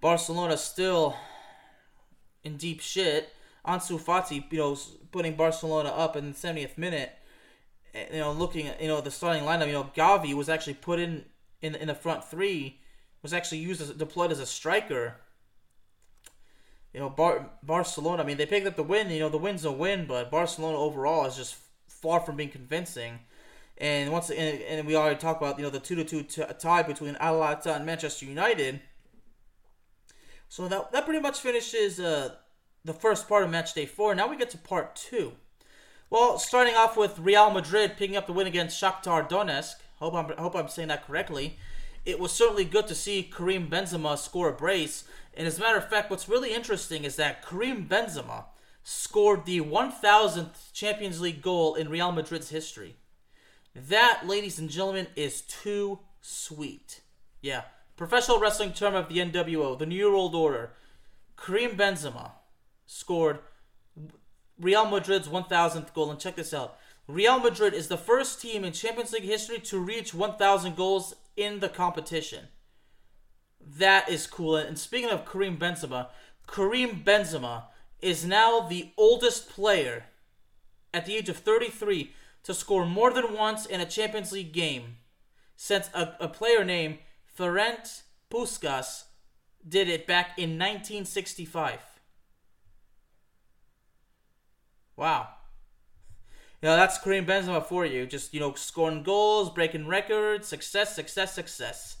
Barcelona 0.00 0.56
still 0.56 1.16
in 2.42 2.56
deep 2.56 2.80
shit. 2.80 3.32
Ansu 3.66 3.98
Fati, 3.98 4.44
you 4.50 4.58
know, 4.58 4.76
putting 5.12 5.34
Barcelona 5.34 5.88
up 5.88 6.16
in 6.16 6.32
the 6.32 6.36
70th 6.36 6.76
minute. 6.76 7.12
Eh, 7.94 8.06
you 8.12 8.18
know, 8.18 8.32
looking 8.32 8.66
at 8.66 8.80
you 8.82 8.88
know 8.88 9.00
the 9.00 9.10
starting 9.10 9.44
lineup, 9.44 9.66
you 9.66 9.72
know, 9.72 9.90
Gavi 9.96 10.34
was 10.34 10.48
actually 10.48 10.74
put 10.74 10.98
in 10.98 11.24
in 11.62 11.74
in 11.74 11.88
the 11.88 11.94
front 11.94 12.24
three, 12.24 12.80
was 13.22 13.32
actually 13.32 13.58
used 13.58 13.80
as 13.80 13.90
deployed 13.90 14.32
as 14.32 14.40
a 14.40 14.46
striker. 14.46 15.20
You 16.94 17.00
know, 17.00 17.10
Bar- 17.10 17.50
Barcelona. 17.62 18.22
I 18.22 18.26
mean, 18.26 18.36
they 18.36 18.46
picked 18.46 18.66
up 18.66 18.76
the 18.76 18.82
win. 18.84 19.10
You 19.10 19.18
know, 19.18 19.28
the 19.28 19.36
win's 19.36 19.64
a 19.64 19.72
win, 19.72 20.06
but 20.06 20.30
Barcelona 20.30 20.78
overall 20.78 21.26
is 21.26 21.36
just 21.36 21.56
far 21.88 22.20
from 22.20 22.36
being 22.36 22.50
convincing. 22.50 23.18
And 23.76 24.12
once 24.12 24.30
and, 24.30 24.60
and 24.62 24.86
we 24.86 24.94
already 24.94 25.18
talked 25.18 25.42
about 25.42 25.58
you 25.58 25.64
know 25.64 25.70
the 25.70 25.80
two 25.80 25.96
to 25.96 26.04
two 26.04 26.44
tie 26.60 26.84
between 26.84 27.16
Atalanta 27.16 27.74
and 27.74 27.84
Manchester 27.84 28.24
United. 28.24 28.80
So 30.48 30.68
that 30.68 30.92
that 30.92 31.04
pretty 31.04 31.20
much 31.20 31.40
finishes 31.40 31.98
uh, 31.98 32.36
the 32.84 32.92
first 32.92 33.28
part 33.28 33.42
of 33.42 33.50
match 33.50 33.74
day 33.74 33.86
four. 33.86 34.14
Now 34.14 34.28
we 34.28 34.36
get 34.36 34.50
to 34.50 34.58
part 34.58 34.94
two. 34.94 35.32
Well, 36.10 36.38
starting 36.38 36.76
off 36.76 36.96
with 36.96 37.18
Real 37.18 37.50
Madrid 37.50 37.96
picking 37.96 38.16
up 38.16 38.28
the 38.28 38.32
win 38.32 38.46
against 38.46 38.80
Shakhtar 38.80 39.28
Donetsk. 39.28 39.74
Hope 39.96 40.14
I'm 40.14 40.36
hope 40.36 40.54
I'm 40.54 40.68
saying 40.68 40.88
that 40.88 41.06
correctly. 41.06 41.58
It 42.04 42.20
was 42.20 42.30
certainly 42.30 42.64
good 42.64 42.86
to 42.88 42.94
see 42.94 43.22
Karim 43.22 43.68
Benzema 43.68 44.16
score 44.18 44.50
a 44.50 44.52
brace. 44.52 45.04
And 45.36 45.46
as 45.46 45.58
a 45.58 45.60
matter 45.60 45.78
of 45.78 45.88
fact, 45.88 46.10
what's 46.10 46.28
really 46.28 46.54
interesting 46.54 47.04
is 47.04 47.16
that 47.16 47.46
Karim 47.46 47.86
Benzema 47.88 48.44
scored 48.82 49.46
the 49.46 49.60
1000th 49.60 50.72
Champions 50.72 51.20
League 51.20 51.42
goal 51.42 51.74
in 51.74 51.88
Real 51.88 52.12
Madrid's 52.12 52.50
history. 52.50 52.96
That, 53.74 54.22
ladies 54.26 54.58
and 54.58 54.70
gentlemen, 54.70 55.08
is 55.16 55.40
too 55.40 56.00
sweet. 56.20 57.00
Yeah, 57.40 57.62
Professional 57.96 58.40
wrestling 58.40 58.72
term 58.72 58.94
of 58.94 59.08
the 59.08 59.18
NWO, 59.18 59.78
the 59.78 59.86
New 59.86 60.10
World 60.10 60.34
Order. 60.34 60.72
Karim 61.36 61.76
Benzema 61.76 62.32
scored 62.86 63.38
Real 64.58 64.86
Madrid's 64.86 65.28
1000th 65.28 65.94
goal. 65.94 66.10
And 66.10 66.18
check 66.18 66.34
this 66.34 66.52
out 66.52 66.76
Real 67.06 67.38
Madrid 67.38 67.72
is 67.72 67.88
the 67.88 67.96
first 67.96 68.40
team 68.40 68.64
in 68.64 68.72
Champions 68.72 69.12
League 69.12 69.22
history 69.24 69.60
to 69.60 69.78
reach 69.78 70.12
1000 70.12 70.74
goals 70.74 71.14
in 71.36 71.60
the 71.60 71.68
competition. 71.68 72.48
That 73.66 74.08
is 74.08 74.26
cool. 74.26 74.56
And 74.56 74.78
speaking 74.78 75.10
of 75.10 75.30
Karim 75.30 75.56
Benzema, 75.56 76.08
Karim 76.46 77.02
Benzema 77.04 77.64
is 78.00 78.24
now 78.24 78.60
the 78.60 78.90
oldest 78.96 79.48
player 79.48 80.06
at 80.92 81.06
the 81.06 81.16
age 81.16 81.28
of 81.28 81.38
33 81.38 82.12
to 82.44 82.54
score 82.54 82.86
more 82.86 83.10
than 83.10 83.34
once 83.34 83.66
in 83.66 83.80
a 83.80 83.86
Champions 83.86 84.32
League 84.32 84.52
game 84.52 84.96
since 85.56 85.88
a, 85.94 86.14
a 86.20 86.28
player 86.28 86.64
named 86.64 86.98
Ferenc 87.36 88.02
Puskas 88.30 89.04
did 89.66 89.88
it 89.88 90.06
back 90.06 90.38
in 90.38 90.50
1965. 90.50 91.80
Wow. 94.96 95.28
You 96.62 96.68
know, 96.68 96.76
that's 96.76 96.98
Karim 96.98 97.26
Benzema 97.26 97.64
for 97.64 97.84
you. 97.84 98.06
Just, 98.06 98.32
you 98.32 98.40
know, 98.40 98.54
scoring 98.54 99.02
goals, 99.02 99.50
breaking 99.50 99.86
records, 99.86 100.46
success, 100.46 100.94
success, 100.94 101.34
success. 101.34 101.96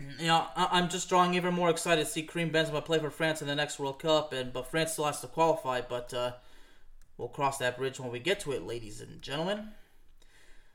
You 0.00 0.26
know, 0.26 0.46
I- 0.56 0.78
am 0.78 0.88
just 0.88 1.08
drawing 1.08 1.34
even 1.34 1.54
more 1.54 1.70
excited 1.70 2.04
to 2.04 2.10
see 2.10 2.22
Karim 2.22 2.50
Benzema 2.50 2.84
play 2.84 2.98
for 2.98 3.10
France 3.10 3.40
in 3.40 3.48
the 3.48 3.54
next 3.54 3.78
World 3.78 4.00
Cup, 4.00 4.32
and 4.32 4.52
but 4.52 4.66
France 4.70 4.92
still 4.92 5.04
has 5.04 5.20
to 5.20 5.28
qualify, 5.28 5.80
but 5.80 6.12
uh, 6.12 6.32
we'll 7.16 7.28
cross 7.28 7.58
that 7.58 7.76
bridge 7.78 8.00
when 8.00 8.10
we 8.10 8.18
get 8.18 8.40
to 8.40 8.52
it, 8.52 8.66
ladies 8.66 9.00
and 9.00 9.22
gentlemen. 9.22 9.68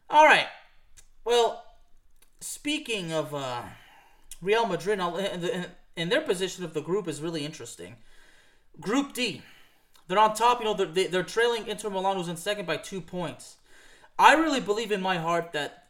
All 0.10 0.26
right, 0.26 0.48
Well, 1.24 1.64
speaking 2.40 3.12
of 3.12 3.36
uh, 3.36 3.62
Real 4.42 4.66
Madrid, 4.66 5.00
and 5.00 6.12
their 6.12 6.22
position 6.22 6.64
of 6.64 6.74
the 6.74 6.82
group 6.82 7.08
is 7.08 7.22
really 7.22 7.46
interesting. 7.46 7.98
Group 8.80 9.14
D, 9.14 9.42
they're 10.08 10.18
on 10.18 10.34
top. 10.34 10.60
You 10.60 10.66
know, 10.66 10.74
they're, 10.74 11.08
they're 11.10 11.24
trailing 11.24 11.68
Inter 11.68 11.90
Milan, 11.90 12.16
who's 12.18 12.30
in 12.30 12.38
second 12.38 12.66
by 12.66 12.78
two 12.78 13.02
points. 13.02 13.58
I 14.18 14.34
really 14.34 14.62
believe 14.62 14.92
in 14.92 15.02
my 15.02 15.18
heart 15.18 15.52
that 15.54 15.88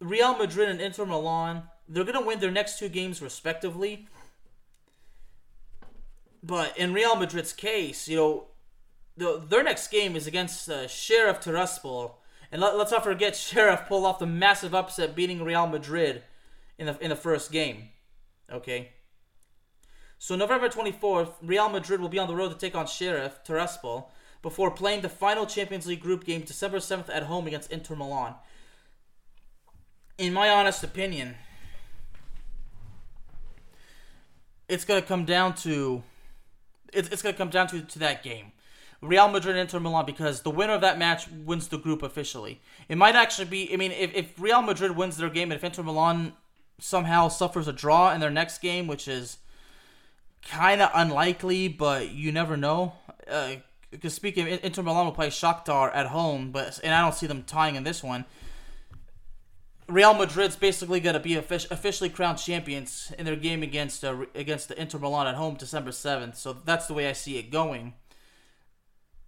Real 0.00 0.36
Madrid 0.36 0.68
and 0.68 0.80
Inter 0.80 1.06
Milan, 1.06 1.64
they're 1.92 2.04
going 2.04 2.18
to 2.18 2.26
win 2.26 2.40
their 2.40 2.50
next 2.50 2.78
two 2.78 2.88
games 2.88 3.20
respectively. 3.20 4.08
But 6.42 6.76
in 6.76 6.94
Real 6.94 7.14
Madrid's 7.16 7.52
case, 7.52 8.08
you 8.08 8.16
know, 8.16 8.46
the, 9.16 9.42
their 9.46 9.62
next 9.62 9.88
game 9.88 10.16
is 10.16 10.26
against 10.26 10.68
uh, 10.68 10.88
Sheriff 10.88 11.40
Tiraspol. 11.40 12.14
And 12.50 12.62
let, 12.62 12.74
us 12.74 12.90
not 12.90 13.04
forget, 13.04 13.36
Sheriff 13.36 13.86
pulled 13.86 14.06
off 14.06 14.18
the 14.18 14.26
massive 14.26 14.74
upset, 14.74 15.14
beating 15.14 15.44
Real 15.44 15.66
Madrid 15.66 16.22
in 16.78 16.86
the 16.86 16.98
in 16.98 17.10
the 17.10 17.16
first 17.16 17.52
game. 17.52 17.90
Okay. 18.50 18.92
So 20.18 20.34
November 20.34 20.68
24th, 20.68 21.32
Real 21.42 21.68
Madrid 21.68 22.00
will 22.00 22.08
be 22.08 22.18
on 22.18 22.28
the 22.28 22.36
road 22.36 22.50
to 22.50 22.58
take 22.58 22.74
on 22.74 22.86
Sheriff 22.86 23.40
Tiraspol 23.46 24.06
before 24.40 24.70
playing 24.70 25.02
the 25.02 25.08
final 25.08 25.46
Champions 25.46 25.86
League 25.86 26.00
group 26.00 26.24
game 26.24 26.42
December 26.42 26.78
7th 26.78 27.08
at 27.12 27.24
home 27.24 27.46
against 27.46 27.70
Inter 27.72 27.96
Milan. 27.96 28.34
In 30.18 30.32
my 30.32 30.48
honest 30.48 30.84
opinion, 30.84 31.34
it's 34.72 34.84
to 34.84 35.02
come 35.02 35.24
down 35.24 35.54
to 35.56 36.02
it's, 36.92 37.08
it's 37.08 37.22
to 37.22 37.32
come 37.32 37.50
down 37.50 37.68
to, 37.68 37.80
to 37.80 37.98
that 38.00 38.22
game. 38.22 38.52
Real 39.00 39.28
Madrid 39.28 39.56
Inter 39.56 39.80
Milan 39.80 40.06
because 40.06 40.42
the 40.42 40.50
winner 40.50 40.74
of 40.74 40.80
that 40.82 40.98
match 40.98 41.28
wins 41.28 41.68
the 41.68 41.78
group 41.78 42.02
officially. 42.02 42.60
It 42.88 42.96
might 42.96 43.16
actually 43.16 43.46
be 43.46 43.72
I 43.72 43.76
mean 43.76 43.92
if, 43.92 44.14
if 44.14 44.40
Real 44.40 44.62
Madrid 44.62 44.96
wins 44.96 45.16
their 45.16 45.30
game 45.30 45.50
and 45.50 45.58
if 45.58 45.64
Inter 45.64 45.82
Milan 45.82 46.34
somehow 46.78 47.28
suffers 47.28 47.68
a 47.68 47.72
draw 47.72 48.12
in 48.12 48.20
their 48.20 48.30
next 48.30 48.58
game, 48.58 48.86
which 48.86 49.06
is 49.06 49.38
kind 50.48 50.80
of 50.80 50.90
unlikely, 50.94 51.68
but 51.68 52.10
you 52.10 52.32
never 52.32 52.56
know. 52.56 52.94
Uh, 53.28 53.54
because 53.90 54.14
speaking 54.14 54.50
of 54.50 54.64
Inter 54.64 54.82
Milan 54.82 55.04
will 55.04 55.12
play 55.12 55.28
Shakhtar 55.28 55.94
at 55.94 56.06
home, 56.06 56.50
but 56.50 56.80
and 56.82 56.94
I 56.94 57.02
don't 57.02 57.14
see 57.14 57.26
them 57.26 57.44
tying 57.44 57.76
in 57.76 57.84
this 57.84 58.02
one. 58.02 58.24
Real 59.88 60.14
Madrid's 60.14 60.56
basically 60.56 61.00
going 61.00 61.14
to 61.14 61.20
be 61.20 61.34
officially 61.34 62.08
crowned 62.08 62.38
champions 62.38 63.12
in 63.18 63.26
their 63.26 63.36
game 63.36 63.62
against 63.62 64.04
uh, 64.04 64.24
against 64.34 64.68
the 64.68 64.80
Inter 64.80 64.98
Milan 64.98 65.26
at 65.26 65.34
home 65.34 65.54
December 65.54 65.92
seventh. 65.92 66.36
So 66.36 66.52
that's 66.52 66.86
the 66.86 66.94
way 66.94 67.08
I 67.08 67.12
see 67.12 67.36
it 67.38 67.50
going. 67.50 67.94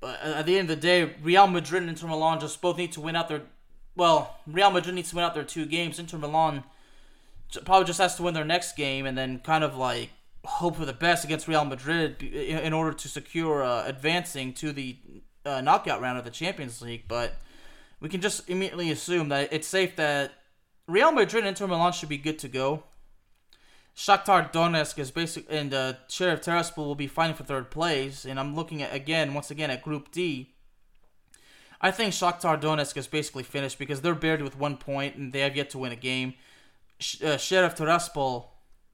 But 0.00 0.20
at 0.22 0.46
the 0.46 0.58
end 0.58 0.70
of 0.70 0.76
the 0.76 0.82
day, 0.82 1.14
Real 1.22 1.46
Madrid 1.46 1.82
and 1.82 1.90
Inter 1.90 2.06
Milan 2.06 2.38
just 2.38 2.60
both 2.60 2.76
need 2.76 2.92
to 2.92 3.00
win 3.00 3.16
out 3.16 3.28
their. 3.28 3.42
Well, 3.96 4.38
Real 4.46 4.70
Madrid 4.70 4.94
needs 4.94 5.10
to 5.10 5.16
win 5.16 5.24
out 5.24 5.34
their 5.34 5.44
two 5.44 5.66
games. 5.66 5.98
Inter 5.98 6.18
Milan 6.18 6.64
probably 7.64 7.86
just 7.86 8.00
has 8.00 8.16
to 8.16 8.22
win 8.22 8.34
their 8.34 8.44
next 8.44 8.76
game 8.76 9.06
and 9.06 9.16
then 9.16 9.38
kind 9.40 9.64
of 9.64 9.76
like 9.76 10.10
hope 10.44 10.76
for 10.76 10.84
the 10.84 10.92
best 10.92 11.24
against 11.24 11.48
Real 11.48 11.64
Madrid 11.64 12.22
in 12.22 12.72
order 12.72 12.92
to 12.92 13.08
secure 13.08 13.62
uh, 13.62 13.84
advancing 13.86 14.52
to 14.54 14.72
the 14.72 14.96
uh, 15.44 15.60
knockout 15.60 16.00
round 16.00 16.18
of 16.18 16.24
the 16.24 16.30
Champions 16.30 16.82
League. 16.82 17.04
But 17.08 17.34
we 18.00 18.08
can 18.08 18.20
just 18.20 18.48
immediately 18.48 18.90
assume 18.90 19.30
that 19.30 19.52
it's 19.52 19.66
safe 19.66 19.96
that 19.96 20.32
Real 20.86 21.12
Madrid 21.12 21.46
Inter 21.46 21.66
Milan 21.66 21.92
should 21.92 22.08
be 22.08 22.18
good 22.18 22.38
to 22.40 22.48
go. 22.48 22.84
Shakhtar 23.96 24.52
Donetsk 24.52 24.98
is 24.98 25.10
basic, 25.10 25.46
and 25.48 25.72
uh, 25.72 25.94
Sheriff 26.08 26.42
Tiraspol 26.42 26.78
will 26.78 26.94
be 26.94 27.06
fighting 27.06 27.36
for 27.36 27.44
third 27.44 27.70
place. 27.70 28.24
And 28.24 28.40
I'm 28.40 28.56
looking 28.56 28.82
at 28.82 28.92
again, 28.92 29.34
once 29.34 29.50
again, 29.50 29.70
at 29.70 29.82
Group 29.82 30.10
D. 30.10 30.54
I 31.80 31.90
think 31.90 32.12
Shakhtar 32.12 32.60
Donetsk 32.60 32.96
is 32.96 33.06
basically 33.06 33.42
finished 33.42 33.78
because 33.78 34.00
they're 34.00 34.14
buried 34.14 34.42
with 34.42 34.58
one 34.58 34.76
point 34.76 35.16
and 35.16 35.32
they 35.32 35.40
have 35.40 35.54
yet 35.54 35.70
to 35.70 35.78
win 35.78 35.92
a 35.92 35.96
game. 35.96 36.34
Uh, 37.22 37.36
Sheriff 37.36 37.76
Tiraspol 37.76 38.46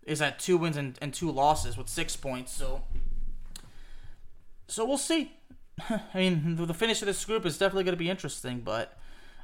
is 0.04 0.20
at 0.20 0.38
two 0.38 0.58
wins 0.58 0.76
and, 0.76 0.98
and 1.00 1.14
two 1.14 1.30
losses 1.30 1.76
with 1.76 1.88
six 1.88 2.16
points. 2.16 2.52
So, 2.52 2.82
so 4.66 4.84
we'll 4.84 4.98
see. 4.98 5.32
I 5.88 6.00
mean, 6.14 6.56
the 6.56 6.74
finish 6.74 7.00
of 7.00 7.06
this 7.06 7.24
group 7.24 7.46
is 7.46 7.58
definitely 7.58 7.84
going 7.84 7.96
to 7.96 7.98
be 7.98 8.10
interesting, 8.10 8.60
but 8.60 8.98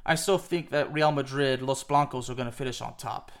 I 0.07 0.15
still 0.15 0.39
think 0.39 0.71
that 0.71 0.91
Real 0.91 1.11
Madrid, 1.11 1.61
Los 1.61 1.83
Blancos, 1.83 2.29
are 2.29 2.33
going 2.33 2.49
to 2.49 2.51
finish 2.51 2.81
on 2.81 2.95
top. 2.95 3.31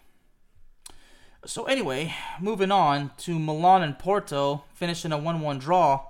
So 1.45 1.63
anyway, 1.63 2.13
moving 2.39 2.71
on 2.71 3.11
to 3.19 3.39
Milan 3.39 3.81
and 3.81 3.97
Porto, 3.97 4.63
finishing 4.73 5.11
a 5.11 5.17
1-1 5.17 5.59
draw. 5.59 6.03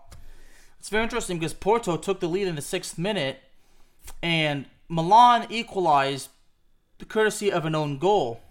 It's 0.79 0.89
very 0.89 1.03
interesting 1.03 1.37
because 1.39 1.53
Porto 1.53 1.95
took 1.95 2.19
the 2.19 2.27
lead 2.27 2.47
in 2.47 2.55
the 2.55 2.61
sixth 2.61 2.97
minute, 2.97 3.41
and 4.21 4.65
Milan 4.89 5.47
equalized 5.49 6.29
the 6.97 7.05
courtesy 7.05 7.51
of 7.51 7.65
an 7.65 7.75
own 7.75 7.99
goal 7.99 8.41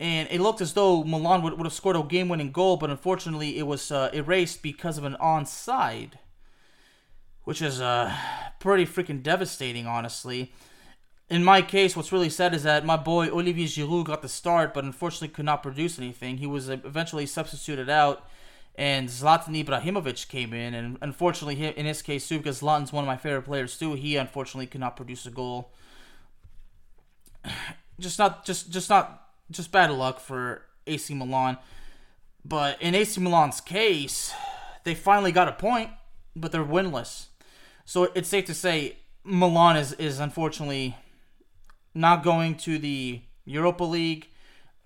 and 0.00 0.28
it 0.30 0.40
looked 0.40 0.60
as 0.60 0.74
though 0.74 1.02
Milan 1.02 1.42
would, 1.42 1.54
would 1.54 1.66
have 1.66 1.72
scored 1.72 1.96
a 1.96 2.02
game-winning 2.02 2.52
goal, 2.52 2.76
but 2.76 2.90
unfortunately 2.90 3.58
it 3.58 3.66
was 3.66 3.90
uh, 3.90 4.10
erased 4.12 4.62
because 4.62 4.96
of 4.96 5.04
an 5.04 5.16
onside, 5.20 6.12
which 7.44 7.60
is 7.60 7.80
uh, 7.80 8.14
pretty 8.60 8.86
freaking 8.86 9.22
devastating, 9.22 9.86
honestly. 9.86 10.52
In 11.30 11.44
my 11.44 11.60
case, 11.60 11.94
what's 11.94 12.10
really 12.10 12.30
sad 12.30 12.54
is 12.54 12.62
that 12.62 12.86
my 12.86 12.96
boy 12.96 13.28
Olivier 13.28 13.66
Giroud 13.66 14.04
got 14.06 14.22
the 14.22 14.28
start, 14.28 14.72
but 14.72 14.84
unfortunately 14.84 15.28
could 15.28 15.44
not 15.44 15.62
produce 15.62 15.98
anything. 15.98 16.38
He 16.38 16.46
was 16.46 16.70
uh, 16.70 16.78
eventually 16.84 17.26
substituted 17.26 17.90
out, 17.90 18.26
and 18.76 19.10
Zlatan 19.10 19.62
Ibrahimovic 19.62 20.28
came 20.28 20.54
in, 20.54 20.72
and 20.72 20.96
unfortunately, 21.02 21.62
in 21.66 21.84
his 21.84 22.00
case 22.00 22.26
too, 22.26 22.38
because 22.38 22.62
Zlatan's 22.62 22.94
one 22.94 23.04
of 23.04 23.08
my 23.08 23.18
favorite 23.18 23.42
players 23.42 23.78
too, 23.78 23.92
he 23.92 24.16
unfortunately 24.16 24.66
could 24.66 24.80
not 24.80 24.96
produce 24.96 25.26
a 25.26 25.30
goal. 25.30 25.70
Just 28.00 28.16
not, 28.20 28.44
just, 28.44 28.70
just 28.70 28.88
not 28.88 29.28
just 29.50 29.72
bad 29.72 29.90
luck 29.90 30.20
for 30.20 30.62
AC 30.86 31.12
Milan. 31.14 31.58
But 32.44 32.80
in 32.80 32.94
AC 32.94 33.20
Milan's 33.20 33.60
case, 33.60 34.32
they 34.84 34.94
finally 34.94 35.32
got 35.32 35.48
a 35.48 35.52
point, 35.52 35.90
but 36.36 36.52
they're 36.52 36.64
winless. 36.64 37.26
So 37.84 38.04
it's 38.14 38.28
safe 38.28 38.44
to 38.44 38.54
say 38.54 38.98
Milan 39.24 39.76
is, 39.76 39.94
is 39.94 40.20
unfortunately 40.20 40.96
not 41.98 42.22
going 42.22 42.54
to 42.56 42.78
the 42.78 43.20
Europa 43.44 43.84
League. 43.84 44.28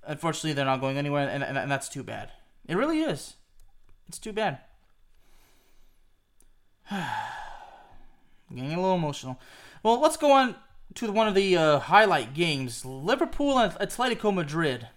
Unfortunately, 0.05 0.53
they're 0.53 0.65
not 0.65 0.81
going 0.81 0.97
anywhere, 0.99 1.29
and, 1.29 1.45
and, 1.45 1.59
and 1.59 1.71
that's 1.71 1.89
too 1.89 2.03
bad. 2.03 2.31
It 2.67 2.77
really 2.77 3.01
is. 3.01 3.35
It's 4.09 4.19
too 4.19 4.33
bad. 4.33 4.59
Getting 6.91 8.73
a 8.73 8.81
little 8.81 8.97
emotional. 8.97 9.39
Well, 9.83 10.01
let's 10.01 10.17
go 10.17 10.33
on 10.33 10.57
to 10.95 11.13
one 11.13 11.29
of 11.29 11.35
the 11.35 11.57
uh, 11.57 11.79
highlight 11.79 12.35
games 12.35 12.85
Liverpool 12.85 13.59
and 13.59 13.73
Atletico 13.75 14.35
Madrid. 14.35 14.89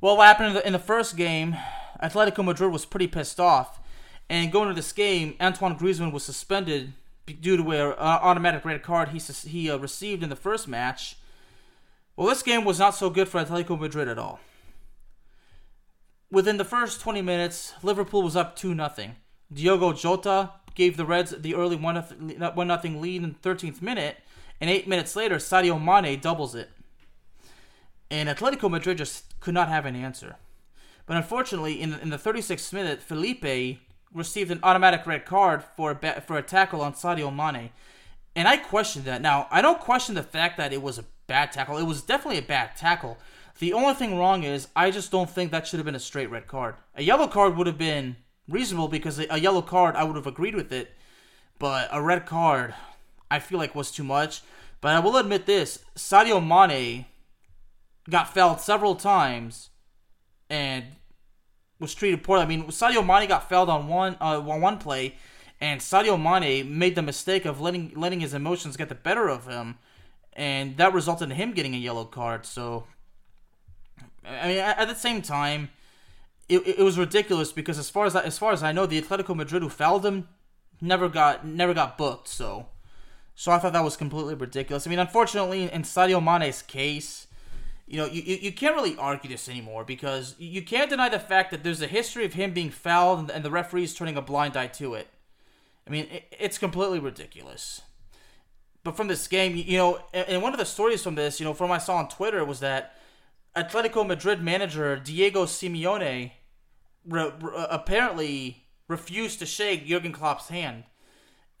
Well, 0.00 0.16
what 0.16 0.26
happened 0.26 0.48
in 0.48 0.54
the, 0.54 0.66
in 0.66 0.72
the, 0.72 0.78
first 0.78 1.16
game, 1.16 1.56
Atletico 2.02 2.44
Madrid 2.44 2.70
was 2.70 2.84
pretty 2.84 3.08
pissed 3.08 3.40
off. 3.40 3.80
And 4.28 4.52
going 4.52 4.68
to 4.68 4.74
this 4.74 4.92
game, 4.92 5.34
Antoine 5.40 5.76
Griezmann 5.76 6.12
was 6.12 6.22
suspended 6.22 6.92
due 7.26 7.56
to 7.56 7.70
an 7.72 7.94
uh, 7.98 8.20
automatic 8.22 8.64
red 8.64 8.82
card 8.82 9.08
he, 9.08 9.18
he 9.18 9.70
uh, 9.70 9.76
received 9.78 10.22
in 10.22 10.28
the 10.28 10.36
first 10.36 10.68
match. 10.68 11.16
Well, 12.18 12.26
this 12.26 12.42
game 12.42 12.64
was 12.64 12.80
not 12.80 12.96
so 12.96 13.10
good 13.10 13.28
for 13.28 13.40
Atletico 13.40 13.78
Madrid 13.78 14.08
at 14.08 14.18
all. 14.18 14.40
Within 16.32 16.56
the 16.56 16.64
first 16.64 17.00
20 17.00 17.22
minutes, 17.22 17.74
Liverpool 17.84 18.24
was 18.24 18.34
up 18.34 18.56
2 18.56 18.74
0. 18.74 19.10
Diogo 19.52 19.92
Jota 19.92 20.50
gave 20.74 20.96
the 20.96 21.04
Reds 21.04 21.30
the 21.30 21.54
early 21.54 21.76
1 21.76 22.04
0 22.26 22.98
lead 22.98 23.22
in 23.22 23.36
the 23.40 23.48
13th 23.48 23.80
minute 23.80 24.16
and 24.60 24.68
eight 24.68 24.88
minutes 24.88 25.14
later, 25.14 25.36
Sadio 25.36 25.80
Mane 25.80 26.18
doubles 26.18 26.56
it. 26.56 26.70
And 28.10 28.28
Atletico 28.28 28.68
Madrid 28.68 28.98
just 28.98 29.38
could 29.38 29.54
not 29.54 29.68
have 29.68 29.86
an 29.86 29.94
answer. 29.94 30.38
But 31.06 31.18
unfortunately, 31.18 31.80
in, 31.80 31.94
in 31.94 32.10
the 32.10 32.18
36th 32.18 32.72
minute, 32.72 33.00
Felipe 33.00 33.78
received 34.12 34.50
an 34.50 34.58
automatic 34.64 35.06
red 35.06 35.24
card 35.24 35.62
for 35.62 35.96
a, 36.02 36.20
for 36.20 36.36
a 36.36 36.42
tackle 36.42 36.80
on 36.80 36.94
Sadio 36.94 37.32
Mane. 37.32 37.70
And 38.34 38.48
I 38.48 38.56
question 38.56 39.04
that. 39.04 39.22
Now, 39.22 39.46
I 39.52 39.62
don't 39.62 39.78
question 39.78 40.16
the 40.16 40.24
fact 40.24 40.56
that 40.56 40.72
it 40.72 40.82
was 40.82 40.98
a 40.98 41.04
bad 41.28 41.52
tackle. 41.52 41.78
It 41.78 41.84
was 41.84 42.02
definitely 42.02 42.38
a 42.38 42.42
bad 42.42 42.74
tackle. 42.74 43.18
The 43.60 43.72
only 43.72 43.94
thing 43.94 44.18
wrong 44.18 44.42
is 44.42 44.68
I 44.74 44.90
just 44.90 45.12
don't 45.12 45.30
think 45.30 45.52
that 45.52 45.66
should 45.66 45.78
have 45.78 45.86
been 45.86 45.94
a 45.94 46.00
straight 46.00 46.30
red 46.30 46.48
card. 46.48 46.74
A 46.96 47.02
yellow 47.02 47.28
card 47.28 47.56
would 47.56 47.68
have 47.68 47.78
been 47.78 48.16
reasonable 48.48 48.88
because 48.88 49.18
a 49.18 49.38
yellow 49.38 49.62
card 49.62 49.94
I 49.94 50.04
would 50.04 50.16
have 50.16 50.26
agreed 50.26 50.54
with 50.56 50.72
it, 50.72 50.92
but 51.58 51.88
a 51.92 52.02
red 52.02 52.26
card 52.26 52.74
I 53.30 53.38
feel 53.38 53.58
like 53.58 53.74
was 53.74 53.90
too 53.90 54.04
much. 54.04 54.42
But 54.80 54.94
I 54.94 55.00
will 55.00 55.16
admit 55.16 55.46
this: 55.46 55.84
Sadio 55.96 56.40
Mane 56.44 57.06
got 58.08 58.32
fouled 58.32 58.60
several 58.60 58.94
times 58.94 59.70
and 60.48 60.84
was 61.78 61.94
treated 61.94 62.22
poorly. 62.22 62.44
I 62.44 62.46
mean, 62.46 62.64
Sadio 62.66 63.04
Mane 63.04 63.28
got 63.28 63.48
fouled 63.48 63.68
on 63.68 63.88
one 63.88 64.16
uh, 64.20 64.40
on 64.40 64.60
one 64.60 64.78
play, 64.78 65.16
and 65.60 65.80
Sadio 65.80 66.16
Mane 66.16 66.78
made 66.78 66.94
the 66.94 67.02
mistake 67.02 67.44
of 67.44 67.60
letting 67.60 67.92
letting 67.96 68.20
his 68.20 68.34
emotions 68.34 68.76
get 68.76 68.88
the 68.88 68.94
better 68.94 69.28
of 69.28 69.48
him, 69.48 69.78
and 70.34 70.76
that 70.76 70.94
resulted 70.94 71.30
in 71.30 71.36
him 71.36 71.52
getting 71.52 71.74
a 71.74 71.78
yellow 71.78 72.04
card. 72.04 72.46
So, 72.46 72.84
I 74.24 74.48
mean, 74.48 74.58
at, 74.58 74.86
the 74.86 74.94
same 74.94 75.22
time, 75.22 75.70
it, 76.48 76.66
it 76.66 76.82
was 76.82 76.98
ridiculous 76.98 77.52
because 77.52 77.78
as 77.78 77.90
far 77.90 78.06
as 78.06 78.16
as 78.16 78.38
far 78.38 78.52
as 78.52 78.62
I 78.62 78.72
know, 78.72 78.86
the 78.86 79.00
Atletico 79.00 79.34
Madrid 79.34 79.62
who 79.62 79.68
fouled 79.68 80.06
him 80.06 80.28
never 80.80 81.08
got 81.08 81.46
never 81.46 81.74
got 81.74 81.98
booked. 81.98 82.28
So. 82.28 82.66
So 83.34 83.52
I 83.52 83.60
thought 83.60 83.72
that 83.72 83.84
was 83.84 83.96
completely 83.96 84.34
ridiculous. 84.34 84.84
I 84.84 84.90
mean, 84.90 84.98
unfortunately, 84.98 85.70
in 85.70 85.82
Sadio 85.82 86.20
Mane's 86.20 86.60
case, 86.60 87.28
you 87.88 87.96
know, 87.96 88.06
you, 88.06 88.20
you 88.20 88.52
can't 88.52 88.74
really 88.74 88.96
argue 88.98 89.30
this 89.30 89.48
anymore 89.48 89.84
because 89.84 90.34
you 90.38 90.60
can't 90.60 90.90
deny 90.90 91.08
the 91.08 91.18
fact 91.20 91.52
that 91.52 91.62
there's 91.62 91.80
a 91.80 91.86
history 91.86 92.24
of 92.24 92.34
him 92.34 92.52
being 92.52 92.70
fouled 92.70 93.30
and 93.30 93.44
the 93.44 93.50
referees 93.50 93.94
turning 93.94 94.16
a 94.16 94.22
blind 94.22 94.56
eye 94.56 94.66
to 94.66 94.94
it. 94.94 95.06
I 95.86 95.90
mean, 95.90 96.06
it's 96.38 96.58
completely 96.58 96.98
ridiculous. 96.98 97.80
But 98.88 98.96
from 98.96 99.08
this 99.08 99.26
game, 99.26 99.54
you 99.54 99.76
know, 99.76 100.00
and 100.14 100.40
one 100.40 100.54
of 100.54 100.58
the 100.58 100.64
stories 100.64 101.02
from 101.02 101.14
this, 101.14 101.38
you 101.38 101.44
know, 101.44 101.52
from 101.52 101.70
I 101.70 101.76
saw 101.76 101.96
on 101.96 102.08
Twitter 102.08 102.42
was 102.42 102.60
that 102.60 102.96
Atletico 103.54 104.06
Madrid 104.06 104.42
manager 104.42 104.96
Diego 104.96 105.44
Simeone 105.44 106.32
re- 107.06 107.32
re- 107.38 107.54
uh, 107.54 107.66
apparently 107.68 108.64
refused 108.88 109.40
to 109.40 109.44
shake 109.44 109.86
Jurgen 109.86 110.10
Klopp's 110.10 110.48
hand. 110.48 110.84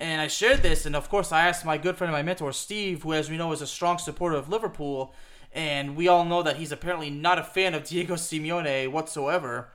And 0.00 0.22
I 0.22 0.26
shared 0.26 0.62
this, 0.62 0.86
and 0.86 0.96
of 0.96 1.10
course, 1.10 1.30
I 1.30 1.46
asked 1.46 1.66
my 1.66 1.76
good 1.76 1.98
friend 1.98 2.08
and 2.08 2.18
my 2.18 2.22
mentor, 2.22 2.50
Steve, 2.50 3.02
who, 3.02 3.12
as 3.12 3.28
we 3.28 3.36
know, 3.36 3.52
is 3.52 3.60
a 3.60 3.66
strong 3.66 3.98
supporter 3.98 4.36
of 4.36 4.48
Liverpool, 4.48 5.14
and 5.52 5.96
we 5.96 6.08
all 6.08 6.24
know 6.24 6.42
that 6.42 6.56
he's 6.56 6.72
apparently 6.72 7.10
not 7.10 7.38
a 7.38 7.42
fan 7.42 7.74
of 7.74 7.84
Diego 7.90 8.14
Simeone 8.14 8.90
whatsoever. 8.90 9.68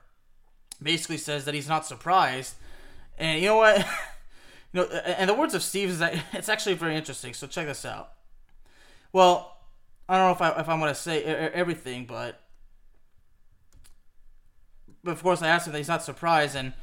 Basically, 0.82 1.18
says 1.18 1.44
that 1.44 1.54
he's 1.54 1.68
not 1.68 1.86
surprised. 1.86 2.54
And 3.16 3.40
you 3.40 3.46
know 3.46 3.58
what? 3.58 3.86
you 4.74 4.80
know, 4.80 4.86
and 4.88 5.30
the 5.30 5.34
words 5.34 5.54
of 5.54 5.62
Steve 5.62 5.88
is 5.88 6.00
that 6.00 6.20
it's 6.32 6.48
actually 6.48 6.74
very 6.74 6.96
interesting. 6.96 7.32
So 7.32 7.46
check 7.46 7.66
this 7.66 7.84
out. 7.84 8.10
Well, 9.12 9.56
I 10.08 10.18
don't 10.18 10.26
know 10.26 10.32
if 10.32 10.42
I 10.42 10.60
if 10.60 10.68
I'm 10.68 10.80
gonna 10.80 10.94
say 10.94 11.22
everything, 11.22 12.04
but 12.04 12.40
but 15.02 15.12
of 15.12 15.22
course 15.22 15.40
I 15.40 15.48
asked 15.48 15.66
him 15.66 15.72
that 15.72 15.78
he's 15.78 15.88
not 15.88 16.02
surprised, 16.02 16.56
and 16.56 16.74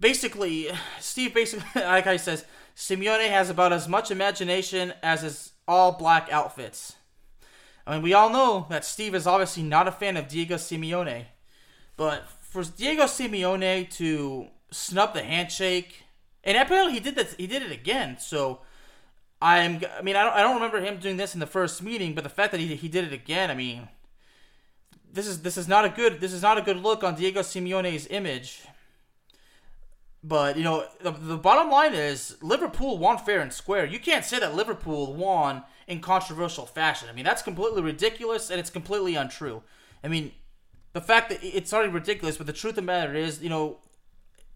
basically, 0.00 0.68
Steve 1.00 1.34
basically, 1.34 1.68
like 1.82 2.06
I 2.06 2.16
says, 2.16 2.44
Simeone 2.74 3.28
has 3.28 3.50
about 3.50 3.72
as 3.72 3.86
much 3.86 4.10
imagination 4.10 4.94
as 5.02 5.20
his 5.20 5.52
all 5.68 5.92
black 5.92 6.28
outfits. 6.32 6.96
I 7.86 7.94
mean, 7.94 8.02
we 8.02 8.14
all 8.14 8.30
know 8.30 8.66
that 8.70 8.84
Steve 8.84 9.14
is 9.14 9.26
obviously 9.26 9.62
not 9.62 9.88
a 9.88 9.92
fan 9.92 10.16
of 10.16 10.28
Diego 10.28 10.56
Simeone, 10.56 11.26
but 11.96 12.28
for 12.40 12.62
Diego 12.64 13.04
Simeone 13.04 13.90
to 13.90 14.48
snub 14.70 15.12
the 15.12 15.22
handshake, 15.22 16.04
and 16.44 16.56
apparently 16.56 16.94
he 16.94 17.00
did 17.00 17.16
that, 17.16 17.34
he 17.38 17.46
did 17.46 17.62
it 17.62 17.72
again. 17.72 18.18
So 18.18 18.60
I'm, 19.42 19.82
I 19.98 20.02
mean, 20.02 20.16
I 20.16 20.24
don't, 20.24 20.34
I 20.34 20.42
don't 20.42 20.54
remember 20.54 20.80
him 20.80 20.98
doing 20.98 21.16
this 21.16 21.34
in 21.34 21.40
the 21.40 21.46
first 21.46 21.82
meeting, 21.82 22.14
but 22.14 22.24
the 22.24 22.30
fact 22.30 22.52
that 22.52 22.60
he, 22.60 22.74
he 22.76 22.88
did 22.88 23.04
it 23.04 23.12
again, 23.12 23.50
I 23.50 23.54
mean, 23.54 23.88
this 25.12 25.26
is 25.26 25.42
this 25.42 25.56
is 25.56 25.66
not 25.66 25.84
a 25.84 25.88
good 25.88 26.20
this 26.20 26.32
is 26.32 26.42
not 26.42 26.56
a 26.56 26.62
good 26.62 26.76
look 26.76 27.02
on 27.02 27.16
Diego 27.16 27.40
Simeone's 27.40 28.06
image. 28.10 28.62
But 30.22 30.56
you 30.56 30.62
know, 30.62 30.86
the, 31.00 31.10
the 31.12 31.36
bottom 31.38 31.70
line 31.70 31.94
is 31.94 32.36
Liverpool 32.42 32.98
won 32.98 33.18
fair 33.18 33.40
and 33.40 33.52
square. 33.52 33.86
You 33.86 33.98
can't 33.98 34.24
say 34.24 34.38
that 34.38 34.54
Liverpool 34.54 35.14
won 35.14 35.62
in 35.86 36.00
controversial 36.00 36.66
fashion. 36.66 37.08
I 37.08 37.12
mean, 37.12 37.24
that's 37.24 37.42
completely 37.42 37.82
ridiculous 37.82 38.50
and 38.50 38.60
it's 38.60 38.70
completely 38.70 39.14
untrue. 39.14 39.62
I 40.04 40.08
mean, 40.08 40.32
the 40.92 41.00
fact 41.00 41.30
that 41.30 41.38
it's 41.42 41.72
already 41.72 41.90
ridiculous, 41.90 42.36
but 42.36 42.46
the 42.46 42.52
truth 42.52 42.72
of 42.72 42.76
the 42.76 42.82
matter 42.82 43.14
is, 43.14 43.42
you 43.42 43.48
know, 43.48 43.78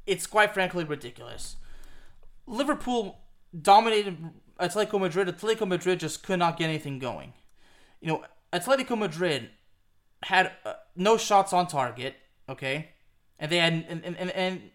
it's 0.07 0.27
quite 0.27 0.53
frankly 0.53 0.85
ridiculous. 0.85 1.57
Liverpool 2.47 3.19
dominated 3.59 4.19
Atletico 4.61 5.01
Madrid. 5.01 5.29
Atletico 5.29 5.67
Madrid 5.67 6.01
just 6.01 6.23
could 6.23 6.39
not 6.39 6.57
get 6.57 6.69
anything 6.69 6.99
going. 6.99 7.33
You 8.01 8.09
know, 8.09 8.25
Atletico 8.53 8.99
Madrid 8.99 9.51
had 10.23 10.53
uh, 10.65 10.75
no 10.97 11.17
shots 11.17 11.53
on 11.53 11.67
target, 11.67 12.17
okay, 12.49 12.91
and 13.39 13.51
they 13.51 13.59
had 13.59 13.73
and 13.89 14.05
and, 14.05 14.31
and 14.31 14.71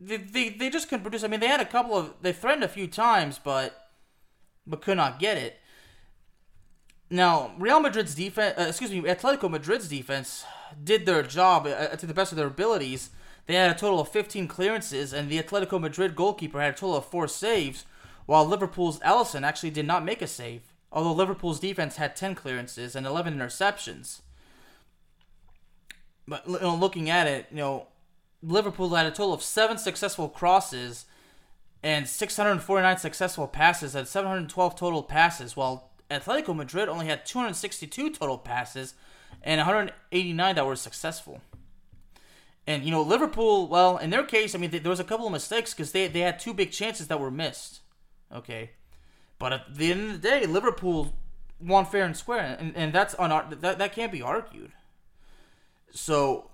they, 0.00 0.16
they 0.16 0.48
they 0.50 0.70
just 0.70 0.88
couldn't 0.88 1.02
produce. 1.02 1.24
I 1.24 1.28
mean, 1.28 1.40
they 1.40 1.48
had 1.48 1.60
a 1.60 1.66
couple 1.66 1.96
of 1.96 2.14
they 2.22 2.32
threatened 2.32 2.64
a 2.64 2.68
few 2.68 2.86
times, 2.86 3.38
but 3.42 3.88
but 4.66 4.82
could 4.82 4.96
not 4.96 5.18
get 5.18 5.36
it. 5.36 5.58
Now, 7.10 7.52
Real 7.58 7.78
Madrid's 7.80 8.14
defense, 8.14 8.58
uh, 8.58 8.66
excuse 8.68 8.90
me, 8.90 9.02
Atletico 9.02 9.50
Madrid's 9.50 9.88
defense 9.88 10.44
did 10.82 11.04
their 11.04 11.22
job 11.22 11.66
uh, 11.66 11.88
to 11.88 12.06
the 12.06 12.14
best 12.14 12.32
of 12.32 12.38
their 12.38 12.46
abilities. 12.46 13.10
They 13.46 13.54
had 13.54 13.70
a 13.70 13.78
total 13.78 14.00
of 14.00 14.08
15 14.08 14.46
clearances, 14.48 15.12
and 15.12 15.28
the 15.28 15.42
Atletico 15.42 15.80
Madrid 15.80 16.14
goalkeeper 16.14 16.60
had 16.60 16.74
a 16.74 16.76
total 16.76 16.96
of 16.96 17.06
four 17.06 17.26
saves, 17.28 17.84
while 18.26 18.46
Liverpool's 18.46 19.00
Alisson 19.00 19.42
actually 19.42 19.70
did 19.70 19.86
not 19.86 20.04
make 20.04 20.22
a 20.22 20.26
save. 20.26 20.62
Although 20.92 21.12
Liverpool's 21.12 21.58
defense 21.58 21.96
had 21.96 22.14
10 22.14 22.34
clearances 22.34 22.94
and 22.94 23.06
11 23.06 23.36
interceptions. 23.38 24.20
But 26.28 26.46
you 26.46 26.60
know, 26.60 26.74
looking 26.74 27.10
at 27.10 27.26
it, 27.26 27.46
you 27.50 27.56
know, 27.56 27.88
Liverpool 28.42 28.94
had 28.94 29.06
a 29.06 29.10
total 29.10 29.32
of 29.32 29.42
seven 29.42 29.78
successful 29.78 30.28
crosses 30.28 31.06
and 31.82 32.06
649 32.06 32.98
successful 32.98 33.48
passes 33.48 33.94
and 33.94 34.06
712 34.06 34.76
total 34.76 35.02
passes, 35.02 35.56
while 35.56 35.90
Atletico 36.10 36.54
Madrid 36.54 36.88
only 36.88 37.06
had 37.06 37.26
262 37.26 38.10
total 38.10 38.38
passes 38.38 38.94
and 39.42 39.58
189 39.58 40.54
that 40.54 40.66
were 40.66 40.76
successful. 40.76 41.40
And 42.66 42.84
you 42.84 42.90
know, 42.90 43.02
Liverpool, 43.02 43.66
well, 43.68 43.98
in 43.98 44.10
their 44.10 44.22
case, 44.22 44.54
I 44.54 44.58
mean, 44.58 44.70
there 44.70 44.90
was 44.90 45.00
a 45.00 45.04
couple 45.04 45.26
of 45.26 45.32
mistakes 45.32 45.74
because 45.74 45.92
they 45.92 46.06
they 46.06 46.20
had 46.20 46.38
two 46.38 46.54
big 46.54 46.70
chances 46.70 47.08
that 47.08 47.18
were 47.18 47.30
missed. 47.30 47.80
Okay, 48.32 48.70
but 49.38 49.52
at 49.52 49.74
the 49.74 49.90
end 49.90 50.10
of 50.10 50.22
the 50.22 50.28
day, 50.28 50.46
Liverpool 50.46 51.12
won 51.60 51.84
fair 51.84 52.04
and 52.04 52.16
square, 52.16 52.56
and, 52.58 52.76
and 52.76 52.92
that's 52.92 53.14
on 53.16 53.30
that 53.60 53.78
that 53.78 53.92
can't 53.92 54.12
be 54.12 54.22
argued. 54.22 54.72
So, 55.90 56.50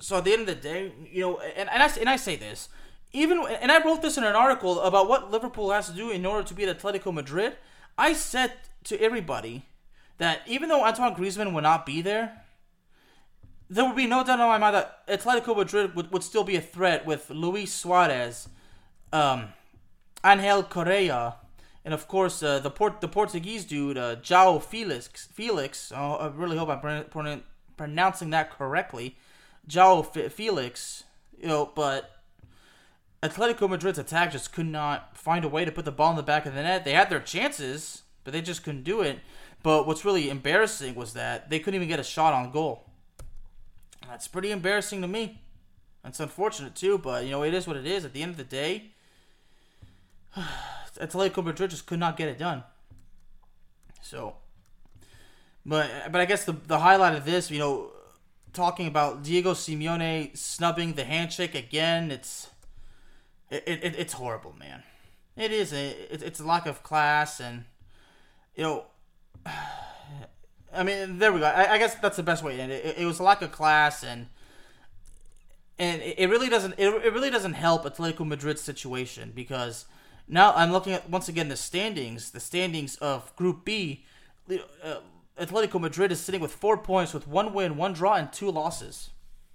so 0.00 0.18
at 0.18 0.24
the 0.24 0.32
end 0.32 0.42
of 0.42 0.46
the 0.46 0.54
day, 0.54 0.92
you 1.10 1.22
know, 1.22 1.38
and, 1.38 1.68
and 1.68 1.82
I 1.82 1.88
and 1.98 2.08
I 2.08 2.16
say 2.16 2.36
this, 2.36 2.68
even 3.12 3.44
and 3.60 3.72
I 3.72 3.84
wrote 3.84 4.02
this 4.02 4.16
in 4.16 4.24
an 4.24 4.36
article 4.36 4.80
about 4.80 5.08
what 5.08 5.30
Liverpool 5.30 5.70
has 5.72 5.88
to 5.88 5.92
do 5.92 6.10
in 6.10 6.24
order 6.24 6.46
to 6.46 6.54
beat 6.54 6.68
Atletico 6.68 7.12
Madrid. 7.12 7.56
I 7.96 8.12
said 8.12 8.52
to 8.84 9.00
everybody 9.00 9.66
that 10.18 10.42
even 10.46 10.68
though 10.68 10.84
Antoine 10.84 11.14
Griezmann 11.14 11.52
would 11.52 11.64
not 11.64 11.84
be 11.84 12.00
there, 12.00 12.44
there 13.70 13.84
would 13.84 13.96
be 13.96 14.06
no 14.06 14.24
doubt 14.24 14.40
in 14.40 14.46
my 14.46 14.58
mind 14.58 14.74
that 14.74 15.06
Atletico 15.06 15.56
Madrid 15.56 15.94
would, 15.94 16.10
would 16.10 16.22
still 16.22 16.44
be 16.44 16.56
a 16.56 16.60
threat 16.60 17.04
with 17.04 17.28
Luis 17.30 17.72
Suarez, 17.72 18.48
um, 19.12 19.48
Angel 20.24 20.62
Correa, 20.62 21.36
and 21.84 21.92
of 21.92 22.08
course 22.08 22.42
uh, 22.42 22.58
the 22.58 22.70
Port 22.70 23.00
the 23.00 23.08
Portuguese 23.08 23.64
dude 23.64 23.98
uh, 23.98 24.16
Felix. 24.60 25.28
Felix, 25.32 25.92
oh, 25.94 26.14
I 26.14 26.28
really 26.28 26.56
hope 26.56 26.68
I'm 26.68 27.42
pronouncing 27.76 28.30
that 28.30 28.50
correctly, 28.50 29.16
João 29.68 30.04
Felix. 30.30 31.04
You 31.40 31.48
know, 31.48 31.70
but 31.74 32.18
Atletico 33.22 33.68
Madrid's 33.68 33.98
attack 33.98 34.32
just 34.32 34.52
could 34.52 34.66
not 34.66 35.16
find 35.16 35.44
a 35.44 35.48
way 35.48 35.64
to 35.64 35.70
put 35.72 35.84
the 35.84 35.92
ball 35.92 36.10
in 36.10 36.16
the 36.16 36.22
back 36.22 36.46
of 36.46 36.54
the 36.54 36.62
net. 36.62 36.84
They 36.84 36.92
had 36.92 37.10
their 37.10 37.20
chances, 37.20 38.02
but 38.24 38.32
they 38.32 38.40
just 38.40 38.64
couldn't 38.64 38.84
do 38.84 39.02
it. 39.02 39.20
But 39.62 39.86
what's 39.86 40.04
really 40.04 40.30
embarrassing 40.30 40.94
was 40.94 41.12
that 41.14 41.50
they 41.50 41.58
couldn't 41.58 41.76
even 41.76 41.88
get 41.88 42.00
a 42.00 42.04
shot 42.04 42.32
on 42.32 42.50
goal. 42.50 42.87
That's 44.08 44.26
pretty 44.26 44.50
embarrassing 44.50 45.02
to 45.02 45.08
me. 45.08 45.42
It's 46.04 46.18
unfortunate 46.18 46.74
too, 46.74 46.96
but 46.96 47.24
you 47.24 47.30
know 47.30 47.42
it 47.42 47.52
is 47.52 47.66
what 47.66 47.76
it 47.76 47.86
is. 47.86 48.04
At 48.04 48.14
the 48.14 48.22
end 48.22 48.30
of 48.30 48.36
the 48.38 48.44
day, 48.44 48.92
Atletico 50.96 51.44
Madrid 51.44 51.70
just 51.70 51.86
could 51.86 51.98
not 51.98 52.16
get 52.16 52.28
it 52.28 52.38
done. 52.38 52.64
So, 54.00 54.36
but 55.66 56.10
but 56.10 56.20
I 56.20 56.24
guess 56.24 56.46
the 56.46 56.52
the 56.52 56.78
highlight 56.78 57.14
of 57.14 57.26
this, 57.26 57.50
you 57.50 57.58
know, 57.58 57.90
talking 58.54 58.86
about 58.86 59.22
Diego 59.22 59.52
Simeone 59.52 60.34
snubbing 60.34 60.94
the 60.94 61.04
handshake 61.04 61.54
again, 61.54 62.10
it's 62.10 62.48
it, 63.50 63.64
it 63.66 63.94
it's 63.98 64.14
horrible, 64.14 64.54
man. 64.58 64.84
It 65.36 65.52
is 65.52 65.74
it, 65.74 66.22
it's 66.24 66.40
a 66.40 66.46
lack 66.46 66.64
of 66.66 66.82
class 66.82 67.40
and 67.40 67.64
you 68.56 68.62
know. 68.64 68.84
I 70.72 70.82
mean, 70.82 71.18
there 71.18 71.32
we 71.32 71.40
go. 71.40 71.46
I, 71.46 71.74
I 71.74 71.78
guess 71.78 71.94
that's 71.96 72.16
the 72.16 72.22
best 72.22 72.42
way 72.42 72.56
to 72.56 72.62
end 72.62 72.72
it. 72.72 72.84
it. 72.84 72.98
It 72.98 73.06
was 73.06 73.18
a 73.18 73.22
lack 73.22 73.42
of 73.42 73.52
class 73.52 74.02
and 74.02 74.26
and 75.78 76.02
it 76.02 76.28
really 76.28 76.48
doesn't 76.48 76.74
it, 76.76 76.88
it 76.88 77.12
really 77.12 77.30
doesn't 77.30 77.54
help 77.54 77.84
Atletico 77.84 78.26
Madrid's 78.26 78.60
situation 78.60 79.32
because 79.34 79.86
now 80.26 80.52
I'm 80.54 80.72
looking 80.72 80.92
at 80.92 81.08
once 81.08 81.28
again 81.28 81.48
the 81.48 81.56
standings, 81.56 82.30
the 82.32 82.40
standings 82.40 82.96
of 82.96 83.34
Group 83.36 83.64
B. 83.64 84.04
Uh, 84.50 84.96
Atletico 85.40 85.80
Madrid 85.80 86.10
is 86.10 86.20
sitting 86.20 86.40
with 86.40 86.52
four 86.52 86.76
points 86.76 87.14
with 87.14 87.28
one 87.28 87.54
win, 87.54 87.76
one 87.76 87.92
draw, 87.92 88.14
and 88.14 88.32
two 88.32 88.50
losses. 88.50 89.10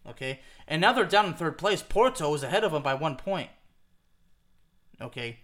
Okay, 0.07 0.39
and 0.67 0.81
now 0.81 0.93
they're 0.93 1.05
down 1.05 1.25
in 1.25 1.33
third 1.33 1.57
place. 1.57 1.81
Porto 1.81 2.33
is 2.33 2.43
ahead 2.43 2.63
of 2.63 2.71
them 2.71 2.83
by 2.83 2.93
one 2.93 3.15
point. 3.15 3.49
Okay, 5.01 5.39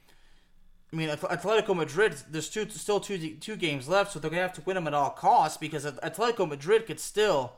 I 0.91 0.95
mean 0.95 1.10
Atletico 1.10 1.75
Madrid. 1.75 2.15
There's 2.30 2.49
two 2.49 2.67
still 2.69 2.99
two 2.99 3.36
two 3.36 3.56
games 3.56 3.88
left, 3.88 4.12
so 4.12 4.19
they're 4.19 4.32
gonna 4.32 4.41
have 4.41 4.54
to 4.54 4.62
win 4.62 4.75
them 4.75 4.88
at 4.88 4.93
all 4.93 5.12
costs 5.12 5.58
because 5.58 5.86
Atletico 5.86 6.47
Madrid 6.47 6.86
could 6.88 6.99
still 6.99 7.54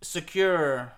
secure 0.00 0.92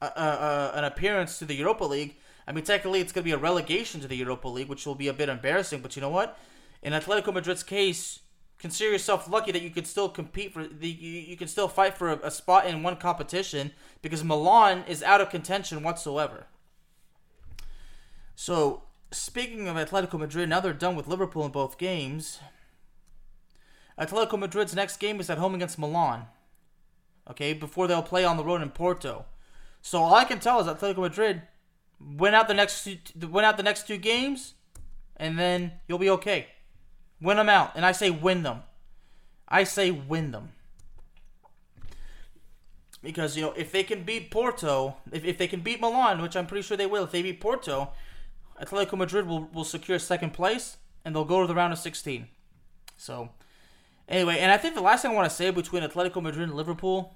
a, 0.00 0.06
a, 0.06 0.72
an 0.74 0.84
appearance 0.84 1.38
to 1.38 1.44
the 1.44 1.54
Europa 1.54 1.84
League. 1.84 2.16
I 2.46 2.52
mean, 2.52 2.64
technically, 2.64 3.00
it's 3.00 3.12
to 3.12 3.22
be 3.22 3.32
a 3.32 3.38
relegation 3.38 4.00
to 4.02 4.08
the 4.08 4.16
Europa 4.16 4.46
League, 4.48 4.68
which 4.68 4.86
will 4.86 4.94
be 4.94 5.08
a 5.08 5.12
bit 5.12 5.28
embarrassing. 5.28 5.80
But 5.80 5.96
you 5.96 6.02
know 6.02 6.10
what? 6.10 6.38
In 6.82 6.92
Atletico 6.92 7.34
Madrid's 7.34 7.64
case, 7.64 8.20
consider 8.58 8.92
yourself 8.92 9.28
lucky 9.28 9.50
that 9.50 9.62
you 9.62 9.70
could 9.70 9.86
still 9.86 10.08
compete 10.08 10.52
for 10.52 10.66
the 10.66 10.88
you, 10.88 11.20
you 11.22 11.36
can 11.36 11.48
still 11.48 11.68
fight 11.68 11.98
for 11.98 12.12
a, 12.12 12.18
a 12.24 12.30
spot 12.30 12.66
in 12.66 12.84
one 12.84 12.96
competition 12.96 13.72
because 14.00 14.22
Milan 14.22 14.84
is 14.86 15.02
out 15.02 15.20
of 15.20 15.30
contention 15.30 15.82
whatsoever. 15.82 16.46
So, 18.36 18.82
speaking 19.10 19.68
of 19.68 19.76
Atletico 19.76 20.18
Madrid, 20.18 20.48
now 20.48 20.60
they're 20.60 20.72
done 20.72 20.96
with 20.96 21.08
Liverpool 21.08 21.44
in 21.44 21.52
both 21.52 21.78
games. 21.78 22.38
Atletico 23.98 24.38
Madrid's 24.38 24.74
next 24.74 24.98
game 24.98 25.20
is 25.20 25.30
at 25.30 25.38
home 25.38 25.54
against 25.54 25.78
Milan. 25.78 26.26
Okay, 27.28 27.52
before 27.52 27.86
they'll 27.86 28.02
play 28.02 28.24
on 28.24 28.36
the 28.36 28.44
road 28.44 28.62
in 28.62 28.70
Porto. 28.70 29.24
So 29.80 30.02
all 30.02 30.14
I 30.14 30.24
can 30.24 30.38
tell 30.38 30.60
is 30.60 30.66
Atletico 30.66 30.98
Madrid 30.98 31.42
win 32.00 32.34
out 32.34 32.48
the 32.48 32.54
next 32.54 32.84
two, 32.84 32.98
win 33.28 33.44
out 33.44 33.56
the 33.56 33.62
next 33.62 33.86
two 33.86 33.96
games, 33.96 34.54
and 35.16 35.38
then 35.38 35.72
you'll 35.88 35.98
be 35.98 36.10
okay. 36.10 36.48
Win 37.20 37.38
them 37.38 37.48
out, 37.48 37.72
and 37.74 37.86
I 37.86 37.92
say 37.92 38.10
win 38.10 38.42
them. 38.42 38.62
I 39.48 39.64
say 39.64 39.90
win 39.90 40.32
them. 40.32 40.52
Because 43.02 43.36
you 43.36 43.42
know 43.42 43.52
if 43.52 43.72
they 43.72 43.82
can 43.82 44.02
beat 44.02 44.30
Porto, 44.30 44.96
if, 45.12 45.24
if 45.24 45.38
they 45.38 45.46
can 45.46 45.60
beat 45.60 45.80
Milan, 45.80 46.20
which 46.20 46.36
I'm 46.36 46.46
pretty 46.46 46.62
sure 46.62 46.76
they 46.76 46.86
will, 46.86 47.04
if 47.04 47.12
they 47.12 47.22
beat 47.22 47.40
Porto, 47.40 47.90
Atletico 48.60 48.96
Madrid 48.96 49.26
will, 49.26 49.48
will 49.52 49.64
secure 49.64 49.98
second 49.98 50.32
place 50.32 50.76
and 51.04 51.14
they'll 51.14 51.24
go 51.24 51.40
to 51.40 51.46
the 51.46 51.54
round 51.54 51.72
of 51.72 51.78
16. 51.78 52.28
So, 52.96 53.30
anyway, 54.08 54.38
and 54.38 54.50
I 54.50 54.56
think 54.56 54.74
the 54.74 54.80
last 54.80 55.02
thing 55.02 55.10
I 55.10 55.14
want 55.14 55.28
to 55.28 55.34
say 55.34 55.50
between 55.50 55.82
Atletico 55.82 56.22
Madrid 56.22 56.48
and 56.48 56.56
Liverpool, 56.56 57.14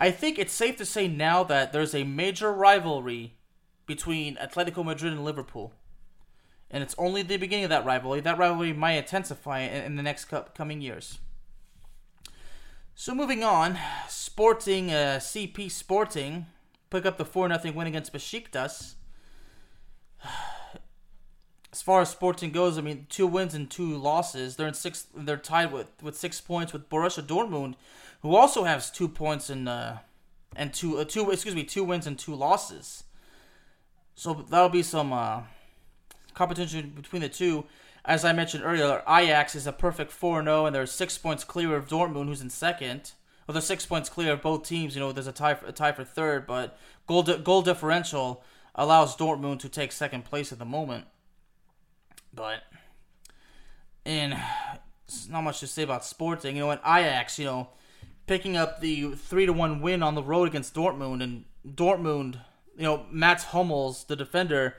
I 0.00 0.10
think 0.10 0.38
it's 0.38 0.52
safe 0.52 0.76
to 0.76 0.86
say 0.86 1.08
now 1.08 1.44
that 1.44 1.72
there's 1.72 1.94
a 1.94 2.04
major 2.04 2.52
rivalry 2.52 3.34
between 3.86 4.36
Atletico 4.36 4.84
Madrid 4.84 5.12
and 5.12 5.24
Liverpool. 5.24 5.74
And 6.70 6.82
it's 6.82 6.94
only 6.98 7.22
the 7.22 7.36
beginning 7.36 7.64
of 7.64 7.70
that 7.70 7.84
rivalry. 7.84 8.20
That 8.20 8.38
rivalry 8.38 8.72
might 8.72 8.92
intensify 8.92 9.60
in, 9.60 9.84
in 9.84 9.96
the 9.96 10.02
next 10.02 10.26
coming 10.54 10.80
years. 10.80 11.18
So 12.94 13.14
moving 13.14 13.44
on, 13.44 13.78
Sporting, 14.08 14.90
uh, 14.90 15.18
CP 15.20 15.70
Sporting, 15.70 16.46
pick 16.90 17.04
up 17.04 17.18
the 17.18 17.24
4 17.24 17.48
0 17.48 17.74
win 17.74 17.86
against 17.86 18.12
Besiktas 18.12 18.94
as 21.72 21.82
far 21.82 22.00
as 22.00 22.10
Sporting 22.10 22.52
goes, 22.52 22.78
I 22.78 22.82
mean, 22.82 23.06
two 23.08 23.26
wins 23.26 23.54
and 23.54 23.70
two 23.70 23.96
losses. 23.96 24.56
They're 24.56 24.68
in 24.68 24.74
six. 24.74 25.06
They're 25.14 25.36
tied 25.36 25.72
with, 25.72 25.88
with 26.00 26.16
six 26.16 26.40
points 26.40 26.72
with 26.72 26.88
Borussia 26.88 27.22
Dortmund, 27.22 27.74
who 28.22 28.36
also 28.36 28.64
has 28.64 28.90
two 28.90 29.08
points 29.08 29.50
and 29.50 29.68
uh, 29.68 29.96
and 30.54 30.72
two 30.72 30.98
uh, 30.98 31.04
two 31.04 31.30
excuse 31.30 31.54
me 31.54 31.64
two 31.64 31.84
wins 31.84 32.06
and 32.06 32.18
two 32.18 32.34
losses. 32.34 33.04
So 34.14 34.46
that'll 34.48 34.68
be 34.68 34.82
some 34.82 35.12
uh, 35.12 35.42
competition 36.34 36.92
between 36.94 37.22
the 37.22 37.28
two. 37.28 37.64
As 38.04 38.24
I 38.24 38.32
mentioned 38.32 38.64
earlier, 38.64 39.02
Ajax 39.08 39.54
is 39.54 39.66
a 39.66 39.72
perfect 39.72 40.12
4 40.12 40.44
0, 40.44 40.66
and 40.66 40.76
they're 40.76 40.86
six 40.86 41.16
points 41.16 41.42
clear 41.42 41.74
of 41.74 41.88
Dortmund, 41.88 42.26
who's 42.26 42.42
in 42.42 42.50
second. 42.50 43.12
Well, 43.46 43.54
they're 43.54 43.62
six 43.62 43.84
points 43.86 44.08
clear 44.08 44.32
of 44.32 44.42
both 44.42 44.68
teams. 44.68 44.94
You 44.94 45.00
know, 45.00 45.12
there's 45.12 45.26
a 45.26 45.32
tie 45.32 45.54
for, 45.54 45.66
a 45.66 45.72
tie 45.72 45.92
for 45.92 46.04
third, 46.04 46.46
but 46.46 46.78
goal 47.06 47.22
di- 47.22 47.38
goal 47.38 47.62
differential 47.62 48.44
allows 48.74 49.16
Dortmund 49.16 49.60
to 49.60 49.68
take 49.68 49.92
second 49.92 50.24
place 50.24 50.52
at 50.52 50.58
the 50.58 50.64
moment. 50.64 51.06
But 52.32 52.62
and 54.04 54.36
not 55.28 55.42
much 55.42 55.60
to 55.60 55.66
say 55.66 55.82
about 55.82 56.04
Sporting. 56.04 56.56
You 56.56 56.62
know, 56.62 56.70
and 56.70 56.80
Ajax, 56.84 57.38
you 57.38 57.46
know, 57.46 57.68
picking 58.26 58.56
up 58.56 58.80
the 58.80 59.12
three 59.12 59.46
to 59.46 59.52
one 59.52 59.80
win 59.80 60.02
on 60.02 60.14
the 60.14 60.22
road 60.22 60.48
against 60.48 60.74
Dortmund, 60.74 61.22
and 61.22 61.44
Dortmund, 61.66 62.40
you 62.76 62.84
know, 62.84 63.06
Mats 63.10 63.44
Hummels, 63.44 64.04
the 64.04 64.16
defender, 64.16 64.76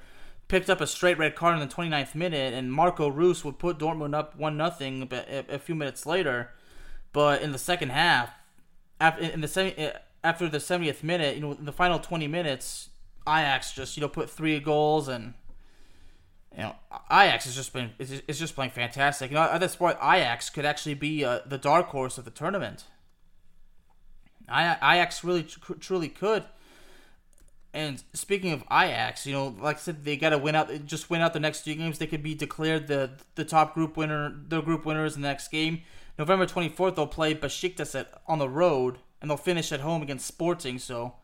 picked 0.47 0.69
up 0.69 0.81
a 0.81 0.87
straight 0.87 1.17
red 1.17 1.35
card 1.35 1.59
in 1.59 1.67
the 1.67 1.73
29th 1.73 2.15
minute, 2.15 2.53
and 2.53 2.71
Marco 2.71 3.07
Reus 3.07 3.43
would 3.43 3.59
put 3.59 3.79
Dortmund 3.79 4.13
up 4.13 4.37
one 4.37 4.57
nothing 4.57 5.09
a 5.11 5.59
few 5.59 5.75
minutes 5.75 6.05
later. 6.05 6.51
But 7.13 7.41
in 7.41 7.51
the 7.51 7.57
second 7.57 7.89
half, 7.89 8.31
after 8.99 9.23
in 9.23 9.41
the 9.41 9.73
eh, 9.77 9.91
after 10.23 10.49
the 10.49 10.57
70th 10.57 11.03
minute, 11.03 11.35
you 11.35 11.41
know, 11.41 11.51
in 11.53 11.65
the 11.65 11.71
final 11.71 11.99
20 11.99 12.27
minutes, 12.27 12.89
Ajax 13.27 13.73
just 13.73 13.97
you 13.97 14.01
know 14.01 14.09
put 14.09 14.29
three 14.29 14.59
goals 14.59 15.07
and 15.07 15.33
you 16.55 16.63
know, 16.63 16.75
Ajax 17.11 17.45
has 17.45 17.55
just 17.55 17.73
been 17.73 17.91
is 17.99 18.39
just 18.39 18.55
playing 18.55 18.71
fantastic. 18.71 19.29
You 19.31 19.35
know, 19.35 19.43
at 19.43 19.59
this 19.59 19.75
point, 19.75 19.97
Ajax 20.01 20.49
could 20.49 20.65
actually 20.65 20.93
be 20.93 21.25
uh, 21.25 21.39
the 21.45 21.57
dark 21.57 21.87
horse 21.87 22.17
of 22.17 22.25
the 22.25 22.31
tournament. 22.31 22.85
Ajax 24.49 25.23
really 25.23 25.43
truly 25.43 26.07
could. 26.07 26.45
And 27.73 28.01
speaking 28.13 28.53
of 28.53 28.63
Ajax, 28.71 29.25
you 29.25 29.33
know, 29.33 29.53
like 29.59 29.75
I 29.75 29.79
said, 29.79 30.05
they 30.05 30.15
got 30.15 30.29
to 30.29 30.37
win 30.37 30.55
out. 30.55 30.85
Just 30.85 31.09
win 31.09 31.19
out 31.19 31.33
the 31.33 31.41
next 31.41 31.65
two 31.65 31.75
games. 31.75 31.97
They 31.97 32.07
could 32.07 32.23
be 32.23 32.33
declared 32.35 32.87
the 32.87 33.11
the 33.35 33.43
top 33.43 33.73
group 33.73 33.97
winner, 33.97 34.33
the 34.47 34.61
group 34.61 34.85
winners 34.85 35.17
in 35.17 35.21
the 35.21 35.27
next 35.27 35.49
game. 35.49 35.81
November 36.17 36.45
twenty 36.45 36.69
fourth, 36.69 36.95
they'll 36.95 37.05
play 37.05 37.35
Besiktas 37.35 37.99
at, 37.99 38.21
on 38.27 38.39
the 38.39 38.47
road, 38.47 38.99
and 39.19 39.29
they'll 39.29 39.35
finish 39.35 39.73
at 39.73 39.81
home 39.81 40.01
against 40.01 40.25
Sporting. 40.25 40.79
So, 40.79 41.15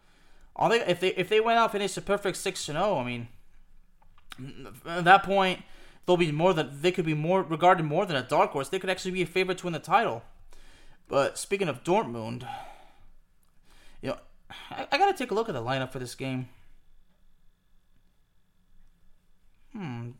all 0.56 0.70
they 0.70 0.82
if 0.82 1.00
they 1.00 1.10
if 1.10 1.30
they 1.30 1.40
went 1.40 1.58
out 1.58 1.64
and 1.64 1.72
finished 1.72 1.98
a 1.98 2.02
perfect 2.02 2.38
six 2.38 2.66
to 2.66 2.74
zero, 2.74 2.98
I 2.98 3.04
mean, 3.04 3.28
at 4.86 5.06
that 5.06 5.24
point, 5.24 5.62
they'll 6.06 6.18
be 6.18 6.32
more 6.32 6.54
than 6.54 6.82
they 6.82 6.92
could 6.92 7.06
be 7.06 7.14
more 7.14 7.42
regarded 7.42 7.84
more 7.84 8.06
than 8.06 8.16
a 8.16 8.24
dark 8.24 8.52
horse. 8.52 8.70
They 8.70 8.80
could 8.80 8.90
actually 8.90 9.12
be 9.12 9.22
a 9.22 9.28
favorite 9.28 9.60
to 9.60 9.66
win 9.66 9.74
the 9.74 9.80
title. 9.80 10.24
But 11.08 11.38
speaking 11.38 11.68
of 11.68 11.84
Dortmund, 11.84 12.48
you 14.02 14.10
know, 14.10 14.18
I, 14.70 14.88
I 14.92 14.98
got 14.98 15.12
to 15.12 15.18
take 15.18 15.32
a 15.32 15.34
look 15.34 15.50
at 15.50 15.56
the 15.56 15.62
lineup 15.62 15.92
for 15.92 16.00
this 16.00 16.16
game. 16.16 16.48
Hmm. 19.74 20.12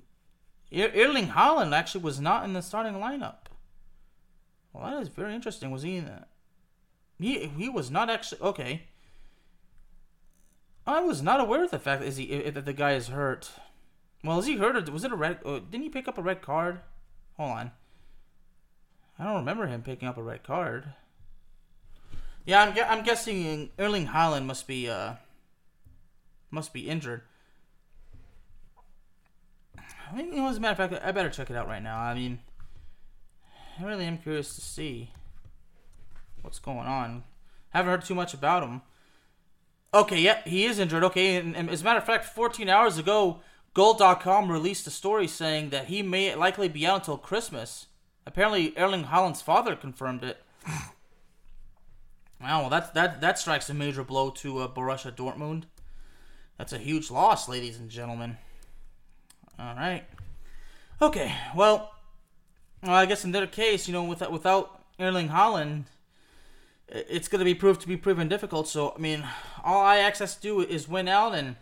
Erling 0.74 1.28
Haaland 1.28 1.74
actually 1.74 2.04
was 2.04 2.20
not 2.20 2.46
in 2.46 2.54
the 2.54 2.62
starting 2.62 2.94
lineup. 2.94 3.48
Well, 4.72 4.90
that 4.90 5.02
is 5.02 5.10
very 5.10 5.36
interesting. 5.36 5.72
Was 5.72 5.84
he 5.84 5.98
in 5.98 6.06
that? 6.06 6.30
He 7.20 7.48
he 7.48 7.70
was 7.70 7.92
not 7.92 8.10
actually 8.10 8.42
okay. 8.42 8.84
I 10.86 11.02
was 11.02 11.22
not 11.22 11.40
aware 11.40 11.64
of 11.64 11.72
the 11.72 11.80
fact 11.80 12.02
that 12.02 12.08
is 12.08 12.18
he 12.18 12.50
that 12.50 12.66
the 12.66 12.74
guy 12.74 12.94
is 12.94 13.10
hurt. 13.10 13.52
Well, 14.24 14.40
is 14.40 14.46
he 14.46 14.58
hurt 14.58 14.76
or 14.76 14.92
was 14.92 15.04
it 15.04 15.12
a 15.12 15.16
red? 15.16 15.40
Oh, 15.46 15.60
didn't 15.60 15.84
he 15.84 15.90
pick 15.90 16.08
up 16.08 16.18
a 16.18 16.24
red 16.24 16.42
card? 16.42 16.82
Hold 17.38 17.52
on. 17.52 17.72
I 19.18 19.26
don't 19.26 19.38
remember 19.38 19.68
him 19.68 19.84
picking 19.84 20.08
up 20.08 20.18
a 20.18 20.24
red 20.24 20.44
card. 20.44 20.94
Yeah, 22.46 22.64
I'm, 22.64 22.76
I'm 22.90 23.04
guessing 23.04 23.70
Erling 23.78 24.08
Haaland 24.08 24.46
must 24.46 24.68
be 24.68 24.90
uh 24.90 25.14
must 26.50 26.74
be 26.74 26.90
injured. 26.90 27.22
I 29.78 30.16
mean, 30.16 30.34
as 30.34 30.58
a 30.58 30.60
matter 30.60 30.84
of 30.84 30.92
fact, 30.92 31.06
I 31.06 31.12
better 31.12 31.30
check 31.30 31.50
it 31.50 31.56
out 31.56 31.68
right 31.68 31.82
now. 31.82 32.00
I 32.00 32.14
mean, 32.14 32.40
I 33.80 33.86
really 33.86 34.06
am 34.06 34.18
curious 34.18 34.56
to 34.56 34.62
see 34.62 35.12
what's 36.42 36.60
going 36.60 36.88
on. 36.88 37.24
Haven't 37.70 37.90
heard 37.90 38.06
too 38.06 38.16
much 38.16 38.34
about 38.34 38.64
him. 38.64 38.82
Okay, 39.94 40.20
yeah, 40.20 40.42
he 40.46 40.66
is 40.66 40.80
injured. 40.80 41.04
Okay, 41.04 41.36
and, 41.36 41.56
and, 41.56 41.70
as 41.70 41.82
a 41.82 41.84
matter 41.84 42.00
of 42.00 42.06
fact, 42.06 42.26
14 42.26 42.70
hours 42.70 42.98
ago, 42.98 43.42
Goal.com 43.74 44.52
released 44.52 44.86
a 44.88 44.92
story 44.92 45.28
saying 45.28 45.70
that 45.70 45.86
he 45.86 46.02
may 46.02 46.36
likely 46.36 46.68
be 46.68 46.86
out 46.86 47.00
until 47.00 47.18
Christmas. 47.18 47.88
Apparently, 48.26 48.78
Erling 48.78 49.06
Haaland's 49.06 49.42
father 49.42 49.76
confirmed 49.78 50.24
it. 50.24 50.44
wow, 52.42 52.62
well, 52.62 52.70
that 52.70 52.94
that 52.94 53.22
that 53.22 53.40
strikes 53.40 53.70
a 53.70 53.74
major 53.74 54.04
blow 54.04 54.30
to 54.30 54.60
uh, 54.60 54.68
Borussia 54.68 55.12
Dortmund. 55.12 55.64
That's 56.58 56.74
a 56.74 56.78
huge 56.78 57.10
loss, 57.10 57.48
ladies 57.48 57.80
and 57.80 57.90
gentlemen. 57.90 58.38
All 59.58 59.76
right. 59.76 60.04
Okay. 61.02 61.34
Well, 61.56 61.92
I 62.84 63.06
guess 63.06 63.24
in 63.24 63.32
their 63.32 63.48
case, 63.48 63.88
you 63.88 63.94
know, 63.94 64.04
without 64.04 64.34
without 64.34 64.84
Erling 65.00 65.30
Haaland, 65.30 65.86
it's 66.92 67.28
going 67.28 67.40
to 67.40 67.46
be 67.46 67.56
proved 67.56 67.82
to 67.82 67.88
be 67.88 67.98
proven 67.98 68.28
difficult. 68.28 68.68
So, 68.68 68.94
I 68.96 69.00
mean, 69.00 69.24
all 69.64 69.90
Ajax 69.90 70.20
has 70.20 70.36
to 70.36 70.42
do 70.42 70.62
is 70.62 70.88
win 70.88 71.08
out 71.08 71.34
and 71.34 71.56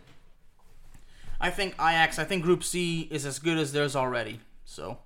I 1.40 1.50
think 1.50 1.74
Ajax, 1.74 2.18
I 2.18 2.24
think 2.24 2.42
Group 2.42 2.62
C 2.62 3.08
is 3.10 3.24
as 3.24 3.38
good 3.38 3.56
as 3.56 3.72
theirs 3.72 3.96
already. 3.96 4.40
So, 4.64 4.98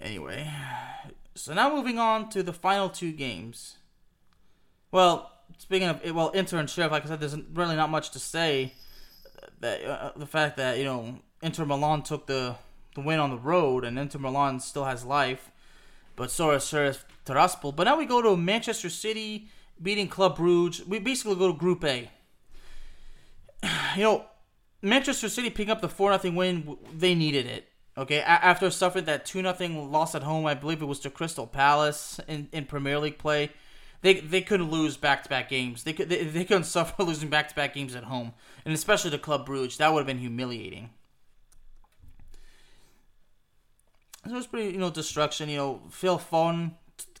anyway. 0.00 0.50
So 1.34 1.52
now 1.52 1.74
moving 1.74 1.98
on 1.98 2.28
to 2.30 2.42
the 2.42 2.52
final 2.52 2.88
two 2.88 3.12
games. 3.12 3.76
Well, 4.90 5.30
speaking 5.58 5.88
of, 5.88 6.00
well, 6.14 6.30
Inter 6.30 6.58
and 6.58 6.68
Sheriff, 6.68 6.92
like 6.92 7.04
I 7.04 7.08
said, 7.08 7.20
there's 7.20 7.36
really 7.52 7.76
not 7.76 7.90
much 7.90 8.10
to 8.10 8.18
say. 8.18 8.74
That 9.60 9.84
uh, 9.84 10.12
The 10.16 10.26
fact 10.26 10.56
that, 10.56 10.78
you 10.78 10.84
know, 10.84 11.18
Inter 11.42 11.64
Milan 11.64 12.02
took 12.02 12.26
the, 12.26 12.56
the 12.94 13.00
win 13.00 13.18
on 13.18 13.30
the 13.30 13.38
road, 13.38 13.84
and 13.84 13.98
Inter 13.98 14.18
Milan 14.18 14.60
still 14.60 14.84
has 14.84 15.04
life. 15.04 15.50
But 16.16 16.30
so 16.30 16.50
is 16.50 16.66
Sheriff. 16.66 17.04
But 17.24 17.84
now 17.84 17.96
we 17.96 18.06
go 18.06 18.20
to 18.20 18.36
Manchester 18.36 18.90
City 18.90 19.48
beating 19.80 20.08
Club 20.08 20.36
Brugge. 20.36 20.86
We 20.86 20.98
basically 20.98 21.36
go 21.36 21.52
to 21.52 21.58
Group 21.58 21.84
A. 21.84 22.10
you 23.96 24.02
know, 24.02 24.24
Manchester 24.82 25.28
City 25.28 25.50
picking 25.50 25.70
up 25.70 25.80
the 25.80 25.88
4 25.88 26.18
0 26.18 26.34
win, 26.34 26.76
they 26.92 27.14
needed 27.14 27.46
it. 27.46 27.68
Okay, 27.96 28.18
A- 28.18 28.26
after 28.26 28.70
suffering 28.70 29.04
that 29.04 29.24
2 29.24 29.42
0 29.42 29.84
loss 29.84 30.14
at 30.14 30.22
home, 30.22 30.46
I 30.46 30.54
believe 30.54 30.82
it 30.82 30.86
was 30.86 31.00
to 31.00 31.10
Crystal 31.10 31.46
Palace 31.46 32.18
in, 32.26 32.48
in 32.52 32.64
Premier 32.64 32.98
League 32.98 33.18
play. 33.18 33.50
They, 34.00 34.14
they 34.14 34.40
couldn't 34.40 34.70
lose 34.70 34.96
back 34.96 35.22
to 35.22 35.28
back 35.28 35.48
games. 35.48 35.84
They, 35.84 35.92
could, 35.92 36.08
they, 36.08 36.24
they 36.24 36.44
couldn't 36.44 36.64
suffer 36.64 37.04
losing 37.04 37.28
back 37.28 37.48
to 37.48 37.54
back 37.54 37.74
games 37.74 37.94
at 37.94 38.04
home. 38.04 38.32
And 38.64 38.74
especially 38.74 39.12
to 39.12 39.18
Club 39.18 39.46
Brugge. 39.46 39.76
That 39.76 39.92
would 39.92 40.00
have 40.00 40.06
been 40.06 40.18
humiliating. 40.18 40.90
So 44.11 44.11
it 44.24 44.32
was 44.32 44.46
pretty, 44.46 44.72
you 44.72 44.78
know, 44.78 44.90
destruction. 44.90 45.48
You 45.48 45.56
know, 45.56 45.80
Phil 45.90 46.18
Foden 46.18 46.72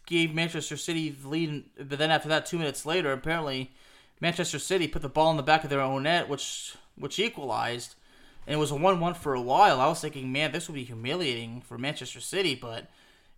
gave 0.06 0.34
Manchester 0.34 0.76
City 0.76 1.10
the 1.10 1.28
lead, 1.28 1.64
but 1.76 1.98
then 1.98 2.10
after 2.10 2.28
that, 2.28 2.46
two 2.46 2.58
minutes 2.58 2.84
later, 2.86 3.12
apparently 3.12 3.72
Manchester 4.20 4.58
City 4.58 4.86
put 4.86 5.02
the 5.02 5.08
ball 5.08 5.30
in 5.30 5.36
the 5.36 5.42
back 5.42 5.64
of 5.64 5.70
their 5.70 5.80
own 5.80 6.04
net, 6.04 6.28
which 6.28 6.74
which 6.96 7.18
equalized. 7.18 7.94
And 8.46 8.54
it 8.54 8.58
was 8.58 8.70
a 8.70 8.76
1 8.76 9.00
1 9.00 9.14
for 9.14 9.34
a 9.34 9.40
while. 9.40 9.80
I 9.80 9.86
was 9.86 10.00
thinking, 10.00 10.32
man, 10.32 10.52
this 10.52 10.68
would 10.68 10.74
be 10.74 10.84
humiliating 10.84 11.60
for 11.60 11.78
Manchester 11.78 12.20
City, 12.20 12.54
but 12.54 12.90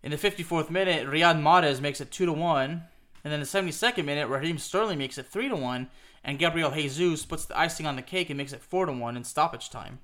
In 0.05 0.11
the 0.11 0.17
54th 0.17 0.69
minute, 0.69 1.07
Riyad 1.07 1.41
Mahrez 1.41 1.81
makes 1.81 1.99
it 1.99 2.11
2 2.11 2.27
to 2.27 2.33
1. 2.33 2.83
And 3.23 3.33
then 3.33 3.39
the 3.39 3.45
72nd 3.47 4.05
minute, 4.05 4.27
Raheem 4.27 4.59
Sterling 4.59 4.99
makes 4.99 5.17
it 5.17 5.25
3 5.25 5.49
to 5.49 5.55
1. 5.55 5.87
And 6.23 6.37
Gabriel 6.37 6.69
Jesus 6.69 7.25
puts 7.25 7.45
the 7.45 7.57
icing 7.57 7.87
on 7.87 7.95
the 7.95 8.03
cake 8.03 8.29
and 8.29 8.37
makes 8.37 8.53
it 8.53 8.61
4 8.61 8.85
to 8.85 8.91
1 8.91 9.17
in 9.17 9.23
stoppage 9.23 9.71
time. 9.71 9.97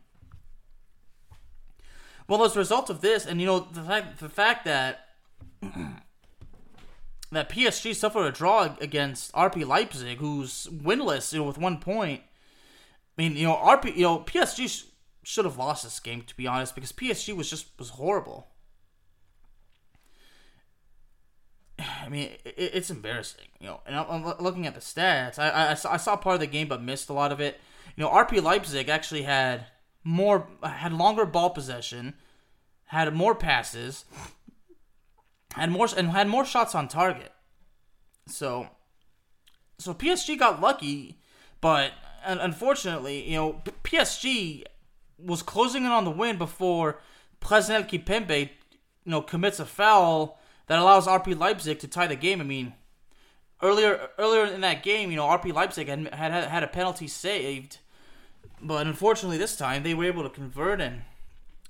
Well, 2.32 2.46
as 2.46 2.56
a 2.56 2.60
result 2.60 2.90
of 2.90 3.02
this, 3.02 3.26
and 3.26 3.42
you 3.42 3.46
know, 3.46 3.60
the 3.60 3.84
fact, 3.84 4.20
the 4.20 4.30
fact 4.30 4.64
that 4.64 5.10
that 7.30 7.50
PSG 7.50 7.94
suffered 7.94 8.26
a 8.26 8.32
draw 8.32 8.74
against 8.80 9.34
RB 9.34 9.68
Leipzig, 9.68 10.20
who's 10.20 10.70
winless, 10.72 11.34
you 11.34 11.40
know, 11.40 11.46
with 11.46 11.58
one 11.58 11.80
point. 11.80 12.22
I 13.18 13.22
mean, 13.22 13.36
you 13.36 13.44
know, 13.44 13.56
RB, 13.56 13.98
you 13.98 14.04
know, 14.04 14.20
PSG 14.20 14.70
sh- 14.70 14.86
should 15.24 15.44
have 15.44 15.58
lost 15.58 15.84
this 15.84 16.00
game 16.00 16.22
to 16.22 16.34
be 16.38 16.48
honest, 16.48 16.74
because 16.74 16.94
PSG 16.94 17.36
was 17.36 17.50
just 17.50 17.68
was 17.78 17.90
horrible. 17.90 18.48
I 21.80 22.08
mean, 22.08 22.30
it, 22.46 22.56
it's 22.56 22.90
embarrassing, 22.90 23.50
you 23.60 23.68
know. 23.68 23.82
And 23.86 23.94
I'm, 23.94 24.24
I'm 24.26 24.38
looking 24.40 24.66
at 24.66 24.74
the 24.74 24.80
stats. 24.80 25.38
I, 25.38 25.50
I, 25.50 25.72
I 25.72 25.98
saw 25.98 26.16
part 26.16 26.36
of 26.36 26.40
the 26.40 26.48
game, 26.48 26.70
but 26.70 26.82
missed 26.82 27.10
a 27.10 27.14
lot 27.14 27.34
of 27.34 27.42
it. 27.42 27.60
You 27.98 28.06
know, 28.06 28.10
RB 28.10 28.42
Leipzig 28.42 28.88
actually 28.88 29.24
had 29.24 29.66
more, 30.04 30.48
had 30.64 30.94
longer 30.94 31.26
ball 31.26 31.50
possession, 31.50 32.16
had 32.86 33.14
more 33.14 33.36
passes, 33.36 34.06
had 35.54 35.72
more 35.72 35.88
and 35.96 36.10
had 36.10 36.28
more 36.28 36.46
shots 36.46 36.76
on 36.76 36.88
target. 36.88 37.32
So, 38.28 38.68
so 39.78 39.94
PSG 39.94 40.38
got 40.38 40.62
lucky, 40.62 41.18
but 41.60 41.92
unfortunately, 42.24 43.30
you 43.30 43.36
know, 43.36 43.62
PSG 43.84 44.64
was 45.18 45.44
closing 45.44 45.86
in 45.86 45.92
on 45.92 46.06
the 46.06 46.12
win 46.12 46.38
before 46.38 47.00
Presnel 47.42 47.88
Kimpembe, 47.88 48.50
you 49.04 49.12
know, 49.12 49.22
commits 49.22 49.60
a 49.60 49.66
foul 49.66 50.40
that 50.68 50.80
allows 50.80 51.08
RB 51.08 51.38
Leipzig 51.38 51.80
to 51.80 51.88
tie 51.88 52.08
the 52.08 52.16
game. 52.16 52.40
I 52.40 52.44
mean, 52.44 52.74
earlier 53.62 54.10
earlier 54.18 54.46
in 54.46 54.62
that 54.62 54.84
game, 54.84 55.10
you 55.12 55.18
know, 55.18 55.26
RB 55.26 55.54
Leipzig 55.54 55.88
had 55.88 56.14
had 56.14 56.32
had 56.32 56.64
a 56.64 56.68
penalty 56.68 57.08
saved, 57.08 57.80
but 58.62 58.86
unfortunately 58.88 59.38
this 59.38 59.56
time 59.56 59.84
they 59.84 59.94
were 59.94 60.06
able 60.06 60.24
to 60.24 60.30
convert 60.30 60.82
and, 60.82 61.02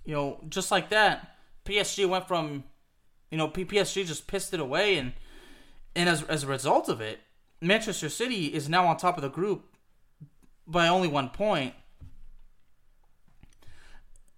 you 0.06 0.14
know, 0.14 0.40
just 0.50 0.72
like 0.72 0.90
that, 0.90 1.36
PSG 1.66 2.08
went 2.08 2.28
from 2.28 2.64
you 3.32 3.38
know, 3.38 3.48
PSG 3.48 4.06
just 4.06 4.28
pissed 4.28 4.54
it 4.54 4.60
away, 4.60 4.98
and 4.98 5.14
and 5.96 6.10
as 6.10 6.22
as 6.24 6.44
a 6.44 6.48
result 6.48 6.90
of 6.90 7.02
it, 7.02 7.22
Manchester 7.62 8.10
City 8.10 8.48
is 8.48 8.70
now 8.70 8.86
on 8.86 8.98
top 8.98 9.18
of 9.18 9.24
the 9.24 9.30
group 9.30 9.74
by 10.68 10.88
only 10.88 11.08
one 11.08 11.30
point. 11.30 11.74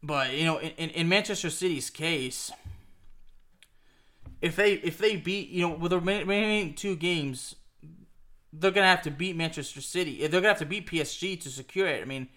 But 0.04 0.34
you 0.34 0.46
know, 0.46 0.62
in, 0.62 0.92
in 0.92 1.10
Manchester 1.10 1.50
City's 1.50 1.90
case, 1.90 2.52
if 4.42 4.56
they 4.56 4.74
if 4.74 5.00
they 5.00 5.16
beat 5.16 5.50
you 5.50 5.68
know 5.68 5.74
with 5.74 5.90
the 5.90 6.00
remaining 6.00 6.76
two 6.76 6.96
games, 6.96 7.56
they're 8.54 8.72
gonna 8.72 8.88
have 8.88 9.02
to 9.04 9.12
beat 9.12 9.36
Manchester 9.36 9.82
City. 9.82 10.20
They're 10.20 10.40
gonna 10.40 10.50
have 10.50 10.60
to 10.60 10.66
beat 10.68 10.88
PSG 10.88 11.42
to 11.42 11.50
secure 11.50 11.88
it. 11.88 12.04
I 12.04 12.06
mean, 12.06 12.30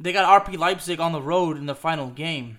they 0.00 0.12
got 0.12 0.46
RB 0.46 0.56
Leipzig 0.56 0.98
on 0.98 1.12
the 1.12 1.20
road 1.20 1.58
in 1.58 1.66
the 1.66 1.74
final 1.74 2.08
game. 2.08 2.58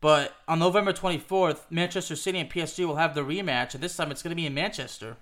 But 0.00 0.34
on 0.48 0.58
November 0.58 0.92
24th, 0.92 1.60
Manchester 1.70 2.16
City 2.16 2.38
and 2.38 2.50
PSG 2.50 2.86
will 2.86 2.96
have 2.96 3.14
the 3.14 3.20
rematch, 3.20 3.74
and 3.74 3.82
this 3.82 3.96
time 3.96 4.10
it's 4.10 4.22
going 4.22 4.30
to 4.30 4.36
be 4.36 4.46
in 4.46 4.54
Manchester. 4.54 5.16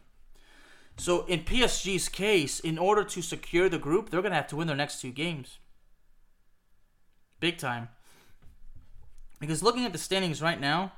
So 0.97 1.25
in 1.27 1.41
PSG's 1.41 2.09
case, 2.09 2.61
in 2.61 2.79
order 2.79 3.03
to 3.05 3.23
secure 3.23 3.69
the 3.69 3.79
group, 3.79 4.11
they're 4.11 4.23
going 4.23 4.33
to 4.33 4.37
have 4.37 4.49
to 4.49 4.57
win 4.57 4.69
their 4.69 4.77
next 4.77 5.01
two 5.01 5.11
games. 5.11 5.59
Big 7.41 7.59
time. 7.59 7.89
Because 9.41 9.63
looking 9.63 9.85
at 9.85 9.93
the 9.93 9.99
standings 9.99 10.41
right 10.41 10.61
now, 10.61 10.93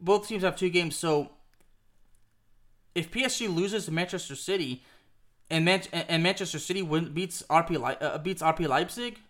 both 0.00 0.26
teams 0.26 0.42
have 0.42 0.56
two 0.56 0.70
games. 0.70 0.96
So 0.96 1.30
if 2.94 3.12
PSG 3.12 3.54
loses 3.54 3.84
to 3.84 3.92
Manchester 3.92 4.34
City 4.34 4.82
and, 5.54 5.64
Man- 5.64 5.82
and 5.92 6.22
Manchester 6.22 6.58
City 6.58 6.82
win- 6.82 7.12
beats 7.12 7.44
RB 7.48 7.78
Le- 7.78 8.06
uh, 8.06 8.18
beats 8.18 8.42
RB 8.42 8.66
Leipzig, 8.66 9.20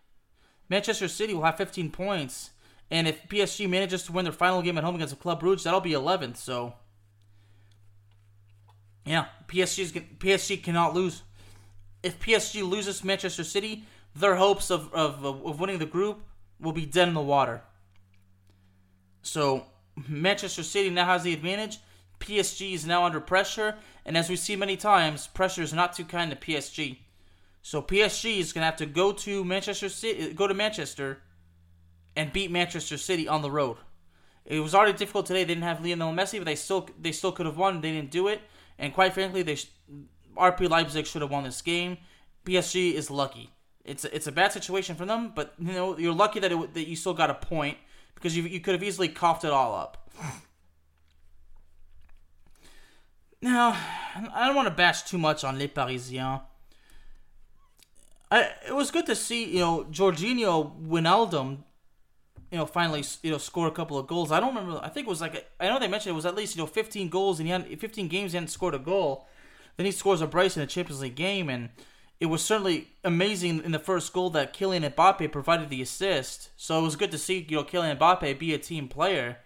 Manchester 0.71 1.07
City 1.07 1.35
will 1.35 1.43
have 1.43 1.59
15 1.59 1.91
points, 1.91 2.51
and 2.91 3.07
if 3.07 3.29
PSG 3.29 3.69
manages 3.69 4.05
to 4.05 4.13
win 4.13 4.25
their 4.25 4.33
final 4.33 4.63
game 4.63 4.79
at 4.79 4.85
home 4.85 4.95
against 4.95 5.21
Club 5.21 5.43
Brugge, 5.43 5.63
that'll 5.65 5.81
be 5.81 5.93
11th. 5.93 6.39
So, 6.39 6.75
yeah, 9.05 9.27
PSG's 9.49 9.93
PSG 9.93 10.63
cannot 10.63 10.95
lose. 10.95 11.23
If 12.03 12.19
PSG 12.19 12.67
loses 12.69 13.05
Manchester 13.05 13.45
City, 13.45 13.85
their 14.17 14.37
hopes 14.37 14.71
of, 14.71 14.93
of, 14.95 15.23
of 15.25 15.61
winning 15.61 15.79
the 15.79 15.87
group 15.87 16.23
will 16.59 16.73
be 16.73 16.87
dead 16.87 17.09
in 17.09 17.15
the 17.15 17.21
water. 17.21 17.63
So, 19.21 19.67
Manchester 20.09 20.63
City 20.63 20.89
now 20.89 21.05
has 21.05 21.23
the 21.23 21.35
advantage. 21.35 21.79
PSG 22.25 22.73
is 22.73 22.87
now 22.87 23.05
under 23.05 23.21
pressure, 23.21 23.77
and 24.05 24.17
as 24.17 24.29
we 24.29 24.37
see 24.37 24.57
many 24.57 24.77
times, 24.77 25.27
pressure 25.27 25.63
is 25.63 25.73
not 25.73 25.93
too 25.93 26.05
kind 26.05 26.31
to 26.31 26.37
PSG. 26.37 26.99
So 27.63 27.83
PSG 27.83 28.39
is 28.39 28.53
gonna 28.53 28.67
have 28.67 28.77
to 28.77 28.87
go 28.87 29.13
to 29.13 29.45
Manchester 29.45 29.89
City, 29.89 30.33
go 30.33 30.47
to 30.47 30.55
Manchester, 30.55 31.19
and 32.17 32.33
beat 32.33 32.51
Manchester 32.51 32.97
City 32.97 33.29
on 33.29 33.43
the 33.43 33.51
road. 33.51 33.77
It 34.45 34.61
was 34.61 34.75
already 34.75 34.97
difficult 34.97 35.27
today. 35.27 35.45
They 35.45 35.55
didn't 35.55 35.65
have 35.65 35.83
Lionel 35.83 36.13
Messi, 36.13 36.39
but 36.39 36.45
they 36.45 36.57
still 36.57 36.89
they 37.01 37.13
still 37.13 37.33
could 37.33 37.47
have 37.47 37.57
won. 37.57 37.81
They 37.81 37.93
didn't 37.93 38.11
do 38.11 38.29
it, 38.29 38.41
and 38.79 38.93
quite 38.93 39.15
frankly, 39.15 39.43
they 39.43 39.57
RB 40.37 40.69
Leipzig 40.69 41.07
should 41.07 41.23
have 41.23 41.31
won 41.31 41.45
this 41.45 41.63
game. 41.63 41.99
PSG 42.45 42.93
is 42.93 43.11
lucky. 43.11 43.51
It's 43.85 44.05
a, 44.05 44.15
it's 44.15 44.27
a 44.27 44.33
bad 44.33 44.53
situation 44.53 44.97
for 44.97 45.05
them, 45.05 45.33
but 45.35 45.55
you 45.59 45.73
know 45.73 45.99
you're 45.99 46.15
lucky 46.15 46.41
that 46.41 46.53
it, 46.53 46.75
that 46.75 46.89
you 46.89 46.97
still 46.97 47.15
got 47.15 47.31
a 47.31 47.35
point 47.35 47.79
because 48.15 48.37
you 48.37 48.45
you 48.45 48.61
could 48.61 48.75
have 48.75 48.83
easily 48.83 49.09
coughed 49.09 49.45
it 49.45 49.51
all 49.51 49.75
up. 49.75 50.11
Now, 53.45 53.77
I 54.35 54.47
don't 54.47 54.57
want 54.57 54.69
to 54.69 54.75
bash 54.75 55.03
too 55.03 55.19
much 55.19 55.45
on 55.45 55.59
Les 55.59 55.69
Parisiens. 55.69 56.41
I, 58.31 58.49
it 58.67 58.75
was 58.75 58.91
good 58.91 59.05
to 59.05 59.15
see 59.15 59.45
you 59.45 59.59
know 59.59 59.85
Georginio 59.91 60.73
Wijnaldum, 60.89 61.59
you 62.51 62.57
know 62.57 62.65
finally 62.65 63.05
you 63.23 63.33
know 63.33 63.37
score 63.37 63.69
a 63.69 63.71
couple 63.71 63.99
of 63.99 64.07
goals. 64.07 64.33
I 64.33 64.41
don't 64.41 64.55
remember. 64.55 64.81
I 64.83 64.89
think 64.89 65.07
it 65.07 65.11
was 65.11 65.21
like 65.21 65.47
I 65.61 65.69
know 65.69 65.79
they 65.79 65.89
mentioned 65.89 66.13
it 66.13 66.17
was 66.17 66.25
at 66.25 66.35
least 66.35 66.57
you 66.57 66.63
know 66.63 66.67
15 66.67 67.11
goals 67.11 67.39
and 67.39 67.47
he 67.47 67.53
had 67.53 67.79
15 67.79 68.09
games 68.09 68.33
hadn't 68.33 68.49
scored 68.49 68.75
a 68.75 68.79
goal. 68.79 69.27
Then 69.77 69.85
he 69.85 69.93
scores 69.93 70.23
a 70.23 70.27
brace 70.27 70.57
in 70.57 70.63
a 70.63 70.67
Champions 70.67 71.03
League 71.03 71.15
game 71.15 71.51
and 71.51 71.69
it 72.21 72.27
was 72.27 72.43
certainly 72.43 72.93
amazing 73.05 73.63
in 73.63 73.73
the 73.73 73.79
first 73.79 74.11
goal 74.15 74.31
that 74.31 74.55
Kylian 74.55 74.91
Mbappe 74.91 75.31
provided 75.31 75.69
the 75.69 75.83
assist. 75.83 76.49
So 76.57 76.79
it 76.79 76.83
was 76.83 76.97
good 76.97 77.11
to 77.11 77.19
see 77.19 77.47
you 77.47 77.57
know 77.57 77.65
Kylian 77.65 77.99
Mbappe 77.99 78.39
be 78.39 78.55
a 78.55 78.59
team 78.59 78.89
player. 78.89 79.37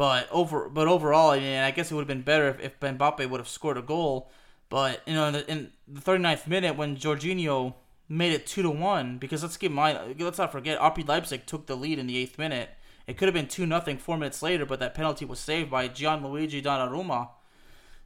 But 0.00 0.28
over 0.30 0.70
but 0.70 0.88
overall, 0.88 1.32
I 1.32 1.40
mean, 1.40 1.58
I 1.58 1.72
guess 1.72 1.90
it 1.90 1.94
would 1.94 2.00
have 2.00 2.08
been 2.08 2.22
better 2.22 2.48
if, 2.48 2.58
if 2.58 2.80
Mbappe 2.80 3.28
would 3.28 3.38
have 3.38 3.46
scored 3.46 3.76
a 3.76 3.82
goal. 3.82 4.30
But 4.70 5.02
you 5.06 5.12
know, 5.12 5.26
in 5.26 5.32
the, 5.34 5.50
in 5.50 5.72
the 5.86 6.00
39th 6.00 6.46
minute 6.46 6.74
when 6.74 6.96
Georginio 6.96 7.74
made 8.08 8.32
it 8.32 8.46
two 8.46 8.62
to 8.62 8.70
one 8.70 9.18
because 9.18 9.42
let's 9.42 9.58
keep 9.58 9.72
in 9.72 9.76
mind, 9.76 10.18
let's 10.18 10.38
not 10.38 10.52
forget, 10.52 10.80
RB 10.80 11.06
Leipzig 11.06 11.44
took 11.44 11.66
the 11.66 11.76
lead 11.76 11.98
in 11.98 12.06
the 12.06 12.16
eighth 12.16 12.38
minute. 12.38 12.70
It 13.06 13.18
could 13.18 13.28
have 13.28 13.34
been 13.34 13.46
two 13.46 13.66
nothing 13.66 13.98
four 13.98 14.16
minutes 14.16 14.42
later, 14.42 14.64
but 14.64 14.80
that 14.80 14.94
penalty 14.94 15.26
was 15.26 15.38
saved 15.38 15.70
by 15.70 15.86
Gianluigi 15.86 16.62
Donnarumma. 16.62 17.28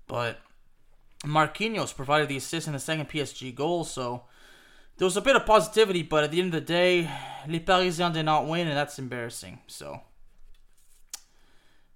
But 0.08 0.40
Marquinhos 1.24 1.94
provided 1.94 2.28
the 2.28 2.38
assist 2.38 2.66
in 2.66 2.72
the 2.72 2.80
second 2.80 3.08
PSG 3.08 3.54
goal, 3.54 3.84
so 3.84 4.24
there 4.96 5.06
was 5.06 5.16
a 5.16 5.20
bit 5.20 5.36
of 5.36 5.46
positivity. 5.46 6.02
But 6.02 6.24
at 6.24 6.32
the 6.32 6.40
end 6.40 6.54
of 6.54 6.60
the 6.60 6.72
day, 6.72 7.08
Les 7.46 7.60
Parisiens 7.60 8.14
did 8.14 8.24
not 8.24 8.48
win, 8.48 8.66
and 8.66 8.76
that's 8.76 8.98
embarrassing. 8.98 9.60
So, 9.68 10.00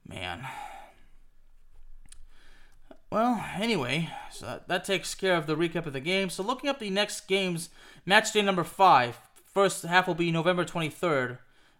man. 0.09 0.47
Well, 3.11 3.45
anyway, 3.59 4.11
so 4.31 4.47
that, 4.47 4.69
that 4.69 4.85
takes 4.85 5.15
care 5.15 5.37
of 5.37 5.47
the 5.47 5.57
recap 5.57 5.87
of 5.87 5.93
the 5.93 6.01
game. 6.01 6.29
So, 6.29 6.43
looking 6.43 6.69
up 6.69 6.79
the 6.79 6.91
next 6.91 7.27
games 7.27 7.71
Match 8.09 8.33
day 8.33 8.41
number 8.41 8.65
five. 8.65 9.19
First 9.45 9.83
half 9.83 10.07
will 10.07 10.15
be 10.15 10.33
November 10.33 10.65
23rd. 10.65 11.37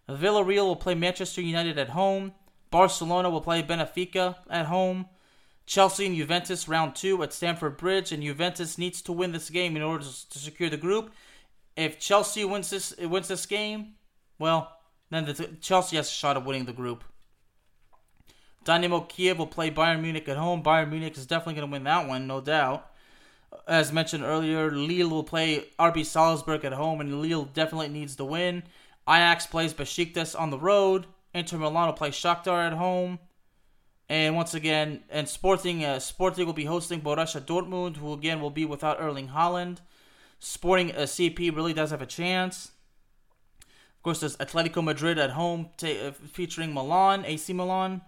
Villarreal 0.07 0.65
will 0.65 0.75
play 0.75 0.93
Manchester 0.93 1.41
United 1.41 1.79
at 1.79 1.89
home. 1.89 2.33
Barcelona 2.69 3.31
will 3.31 3.41
play 3.41 3.63
Benfica 3.63 4.35
at 4.47 4.67
home. 4.67 5.07
Chelsea 5.65 6.05
and 6.05 6.15
Juventus 6.15 6.67
round 6.67 6.95
two 6.95 7.23
at 7.23 7.33
Stamford 7.33 7.77
Bridge, 7.77 8.11
and 8.11 8.21
Juventus 8.21 8.77
needs 8.77 9.01
to 9.01 9.11
win 9.11 9.31
this 9.31 9.49
game 9.49 9.75
in 9.75 9.81
order 9.81 10.03
to, 10.03 10.29
to 10.29 10.37
secure 10.37 10.69
the 10.69 10.77
group. 10.77 11.11
If 11.75 11.99
Chelsea 11.99 12.45
wins 12.45 12.69
this 12.69 12.95
wins 12.97 13.27
this 13.27 13.47
game, 13.47 13.95
well, 14.37 14.71
then 15.09 15.25
the, 15.25 15.57
Chelsea 15.61 15.95
has 15.95 16.09
a 16.09 16.11
shot 16.11 16.37
at 16.37 16.45
winning 16.45 16.65
the 16.65 16.73
group. 16.73 17.03
Dynamo 18.63 19.01
Kiev 19.01 19.37
will 19.37 19.47
play 19.47 19.71
Bayern 19.71 20.01
Munich 20.01 20.27
at 20.27 20.37
home. 20.37 20.61
Bayern 20.61 20.89
Munich 20.89 21.17
is 21.17 21.25
definitely 21.25 21.55
going 21.55 21.67
to 21.67 21.71
win 21.71 21.83
that 21.83 22.07
one, 22.07 22.27
no 22.27 22.41
doubt 22.41 22.89
as 23.67 23.91
mentioned 23.93 24.23
earlier, 24.23 24.71
Lille 24.71 25.09
will 25.09 25.23
play 25.23 25.65
RB 25.79 26.05
Salzburg 26.05 26.65
at 26.65 26.73
home, 26.73 27.01
and 27.01 27.21
Lille 27.21 27.45
definitely 27.45 27.89
needs 27.89 28.15
to 28.15 28.25
win. 28.25 28.63
Ajax 29.07 29.45
plays 29.45 29.73
Besiktas 29.73 30.39
on 30.39 30.49
the 30.49 30.59
road. 30.59 31.05
Inter 31.33 31.57
Milan 31.57 31.87
will 31.87 31.93
play 31.93 32.09
Shakhtar 32.09 32.65
at 32.65 32.73
home. 32.73 33.19
And 34.07 34.35
once 34.35 34.55
again, 34.55 35.03
and 35.09 35.29
Sporting, 35.29 35.85
uh, 35.85 35.99
Sporting 35.99 36.45
will 36.47 36.53
be 36.53 36.65
hosting 36.65 37.01
Borussia 37.01 37.41
Dortmund, 37.41 37.97
who 37.97 38.11
again 38.13 38.41
will 38.41 38.49
be 38.49 38.65
without 38.65 38.99
Erling 38.99 39.29
Haaland. 39.29 39.77
Sporting 40.39 40.91
uh, 40.91 41.01
CP 41.01 41.55
really 41.55 41.73
does 41.73 41.91
have 41.91 42.01
a 42.01 42.07
chance. 42.07 42.71
Of 43.97 44.03
course, 44.03 44.21
there's 44.21 44.37
Atletico 44.37 44.83
Madrid 44.83 45.19
at 45.19 45.31
home 45.31 45.69
uh, 45.83 46.11
featuring 46.11 46.73
Milan, 46.73 47.23
AC 47.25 47.53
Milan. 47.53 48.01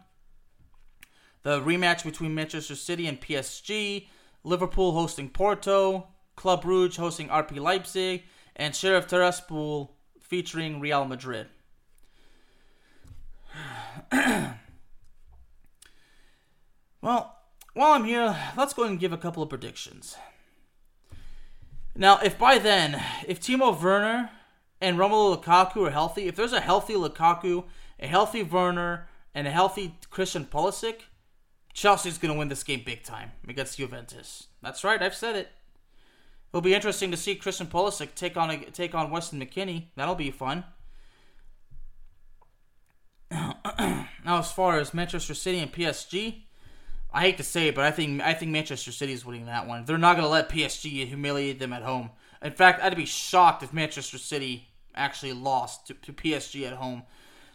The 1.43 1.61
rematch 1.61 2.03
between 2.03 2.35
Manchester 2.35 2.75
City 2.75 3.07
and 3.07 3.19
PSG. 3.19 4.07
Liverpool 4.43 4.91
hosting 4.93 5.29
Porto. 5.29 6.07
Club 6.35 6.63
Brugge 6.63 6.97
hosting 6.97 7.29
RB 7.29 7.59
Leipzig. 7.59 8.23
And 8.55 8.75
Sheriff 8.75 9.07
Tiraspol 9.07 9.89
featuring 10.19 10.79
Real 10.79 11.05
Madrid. 11.05 11.47
well, 17.01 17.37
while 17.73 17.93
I'm 17.93 18.05
here, 18.05 18.37
let's 18.57 18.73
go 18.73 18.83
and 18.83 18.99
give 18.99 19.13
a 19.13 19.17
couple 19.17 19.41
of 19.41 19.49
predictions. 19.49 20.15
Now, 21.95 22.19
if 22.19 22.37
by 22.37 22.57
then, 22.57 23.01
if 23.27 23.41
Timo 23.41 23.79
Werner 23.79 24.29
and 24.79 24.97
Romelu 24.97 25.37
Lukaku 25.37 25.87
are 25.87 25.91
healthy, 25.91 26.27
if 26.27 26.35
there's 26.35 26.53
a 26.53 26.61
healthy 26.61 26.93
Lukaku, 26.93 27.65
a 27.99 28.07
healthy 28.07 28.43
Werner, 28.43 29.07
and 29.33 29.47
a 29.47 29.51
healthy 29.51 29.97
Christian 30.09 30.45
Pulisic, 30.45 31.01
Chelsea's 31.73 32.17
going 32.17 32.33
to 32.33 32.37
win 32.37 32.49
this 32.49 32.63
game 32.63 32.83
big 32.85 33.03
time 33.03 33.31
against 33.47 33.77
Juventus. 33.77 34.47
That's 34.61 34.83
right, 34.83 35.01
I've 35.01 35.15
said 35.15 35.35
it. 35.35 35.49
It'll 36.51 36.61
be 36.61 36.73
interesting 36.73 37.11
to 37.11 37.17
see 37.17 37.35
Christian 37.35 37.67
Pulisic 37.67 38.13
take 38.13 38.35
on 38.35 38.51
a, 38.51 38.57
take 38.57 38.93
on 38.93 39.09
Weston 39.09 39.39
McKennie. 39.39 39.85
That'll 39.95 40.15
be 40.15 40.31
fun. 40.31 40.65
now, 43.31 44.07
as 44.25 44.51
far 44.51 44.77
as 44.77 44.93
Manchester 44.93 45.33
City 45.33 45.59
and 45.59 45.71
PSG, 45.71 46.41
I 47.13 47.21
hate 47.21 47.37
to 47.37 47.43
say 47.43 47.69
it, 47.69 47.75
but 47.75 47.85
I 47.85 47.91
think 47.91 48.21
I 48.21 48.33
think 48.33 48.51
Manchester 48.51 48.91
City 48.91 49.13
is 49.13 49.25
winning 49.25 49.45
that 49.45 49.67
one. 49.67 49.85
They're 49.85 49.97
not 49.97 50.17
going 50.17 50.25
to 50.25 50.29
let 50.29 50.49
PSG 50.49 51.07
humiliate 51.07 51.59
them 51.59 51.71
at 51.71 51.83
home. 51.83 52.09
In 52.41 52.51
fact, 52.51 52.83
I'd 52.83 52.95
be 52.95 53.05
shocked 53.05 53.63
if 53.63 53.71
Manchester 53.71 54.17
City 54.17 54.67
actually 54.93 55.33
lost 55.33 55.87
to, 55.87 55.93
to 55.93 56.11
PSG 56.11 56.67
at 56.67 56.73
home. 56.73 57.03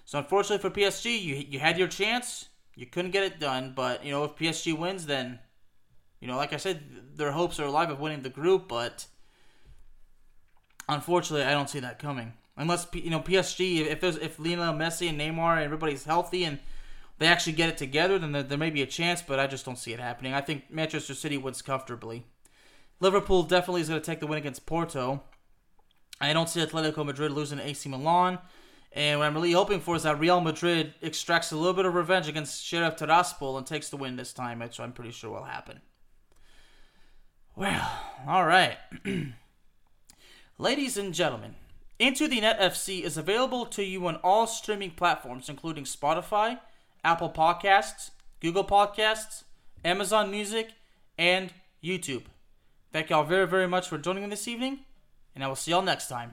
So 0.04 0.18
unfortunately 0.18 0.58
for 0.58 0.74
PSG, 0.74 1.20
you 1.22 1.34
you 1.48 1.58
had 1.58 1.78
your 1.78 1.88
chance, 1.88 2.48
you 2.76 2.86
couldn't 2.86 3.10
get 3.10 3.24
it 3.24 3.40
done. 3.40 3.72
But 3.74 4.04
you 4.04 4.12
know, 4.12 4.22
if 4.24 4.36
PSG 4.36 4.78
wins, 4.78 5.06
then 5.06 5.40
you 6.20 6.28
know, 6.28 6.36
like 6.36 6.52
I 6.52 6.58
said, 6.58 7.16
their 7.16 7.32
hopes 7.32 7.58
are 7.58 7.64
alive 7.64 7.90
of 7.90 7.98
winning 7.98 8.22
the 8.22 8.28
group. 8.28 8.68
But 8.68 9.06
unfortunately, 10.88 11.46
I 11.46 11.52
don't 11.52 11.70
see 11.70 11.80
that 11.80 11.98
coming. 11.98 12.34
Unless 12.56 12.86
you 12.92 13.10
know 13.10 13.20
PSG, 13.20 13.86
if 13.86 14.00
there's 14.00 14.16
if 14.16 14.38
Lionel 14.38 14.74
Messi 14.74 15.08
and 15.08 15.20
Neymar 15.20 15.56
and 15.56 15.64
everybody's 15.64 16.04
healthy 16.04 16.44
and 16.44 16.60
they 17.18 17.26
actually 17.26 17.54
get 17.54 17.70
it 17.70 17.78
together, 17.78 18.18
then 18.18 18.32
there, 18.32 18.42
there 18.42 18.58
may 18.58 18.70
be 18.70 18.82
a 18.82 18.86
chance. 18.86 19.22
But 19.22 19.40
I 19.40 19.46
just 19.46 19.64
don't 19.64 19.78
see 19.78 19.92
it 19.92 20.00
happening. 20.00 20.34
I 20.34 20.42
think 20.42 20.70
Manchester 20.70 21.14
City 21.14 21.38
wins 21.38 21.62
comfortably. 21.62 22.26
Liverpool 23.00 23.42
definitely 23.42 23.82
is 23.82 23.88
going 23.88 24.00
to 24.00 24.06
take 24.06 24.20
the 24.20 24.26
win 24.26 24.38
against 24.38 24.64
Porto. 24.64 25.22
I 26.18 26.32
don't 26.32 26.48
see 26.48 26.64
Atletico 26.64 27.04
Madrid 27.04 27.30
losing 27.32 27.58
to 27.58 27.66
AC 27.66 27.88
Milan. 27.90 28.38
And 28.96 29.18
what 29.18 29.26
I'm 29.26 29.34
really 29.34 29.52
hoping 29.52 29.80
for 29.80 29.94
is 29.94 30.04
that 30.04 30.18
Real 30.18 30.40
Madrid 30.40 30.94
extracts 31.02 31.52
a 31.52 31.56
little 31.56 31.74
bit 31.74 31.84
of 31.84 31.94
revenge 31.94 32.28
against 32.28 32.64
Sheriff 32.64 32.96
Tiraspol 32.96 33.58
and 33.58 33.66
takes 33.66 33.90
the 33.90 33.98
win 33.98 34.16
this 34.16 34.32
time, 34.32 34.60
which 34.60 34.80
I'm 34.80 34.92
pretty 34.92 35.10
sure 35.10 35.30
will 35.30 35.44
happen. 35.44 35.82
Well, 37.54 37.90
all 38.26 38.46
right. 38.46 38.78
Ladies 40.58 40.96
and 40.96 41.12
gentlemen, 41.12 41.56
Into 41.98 42.26
the 42.26 42.40
Net 42.40 42.58
FC 42.58 43.02
is 43.02 43.18
available 43.18 43.66
to 43.66 43.84
you 43.84 44.06
on 44.06 44.16
all 44.16 44.46
streaming 44.46 44.92
platforms, 44.92 45.50
including 45.50 45.84
Spotify, 45.84 46.58
Apple 47.04 47.28
Podcasts, 47.28 48.12
Google 48.40 48.64
Podcasts, 48.64 49.44
Amazon 49.84 50.30
Music, 50.30 50.70
and 51.18 51.52
YouTube. 51.84 52.24
Thank 52.94 53.10
y'all 53.10 53.24
very, 53.24 53.46
very 53.46 53.68
much 53.68 53.88
for 53.88 53.98
joining 53.98 54.22
me 54.22 54.30
this 54.30 54.48
evening, 54.48 54.80
and 55.34 55.44
I 55.44 55.48
will 55.48 55.54
see 55.54 55.72
y'all 55.72 55.82
next 55.82 56.08
time. 56.08 56.32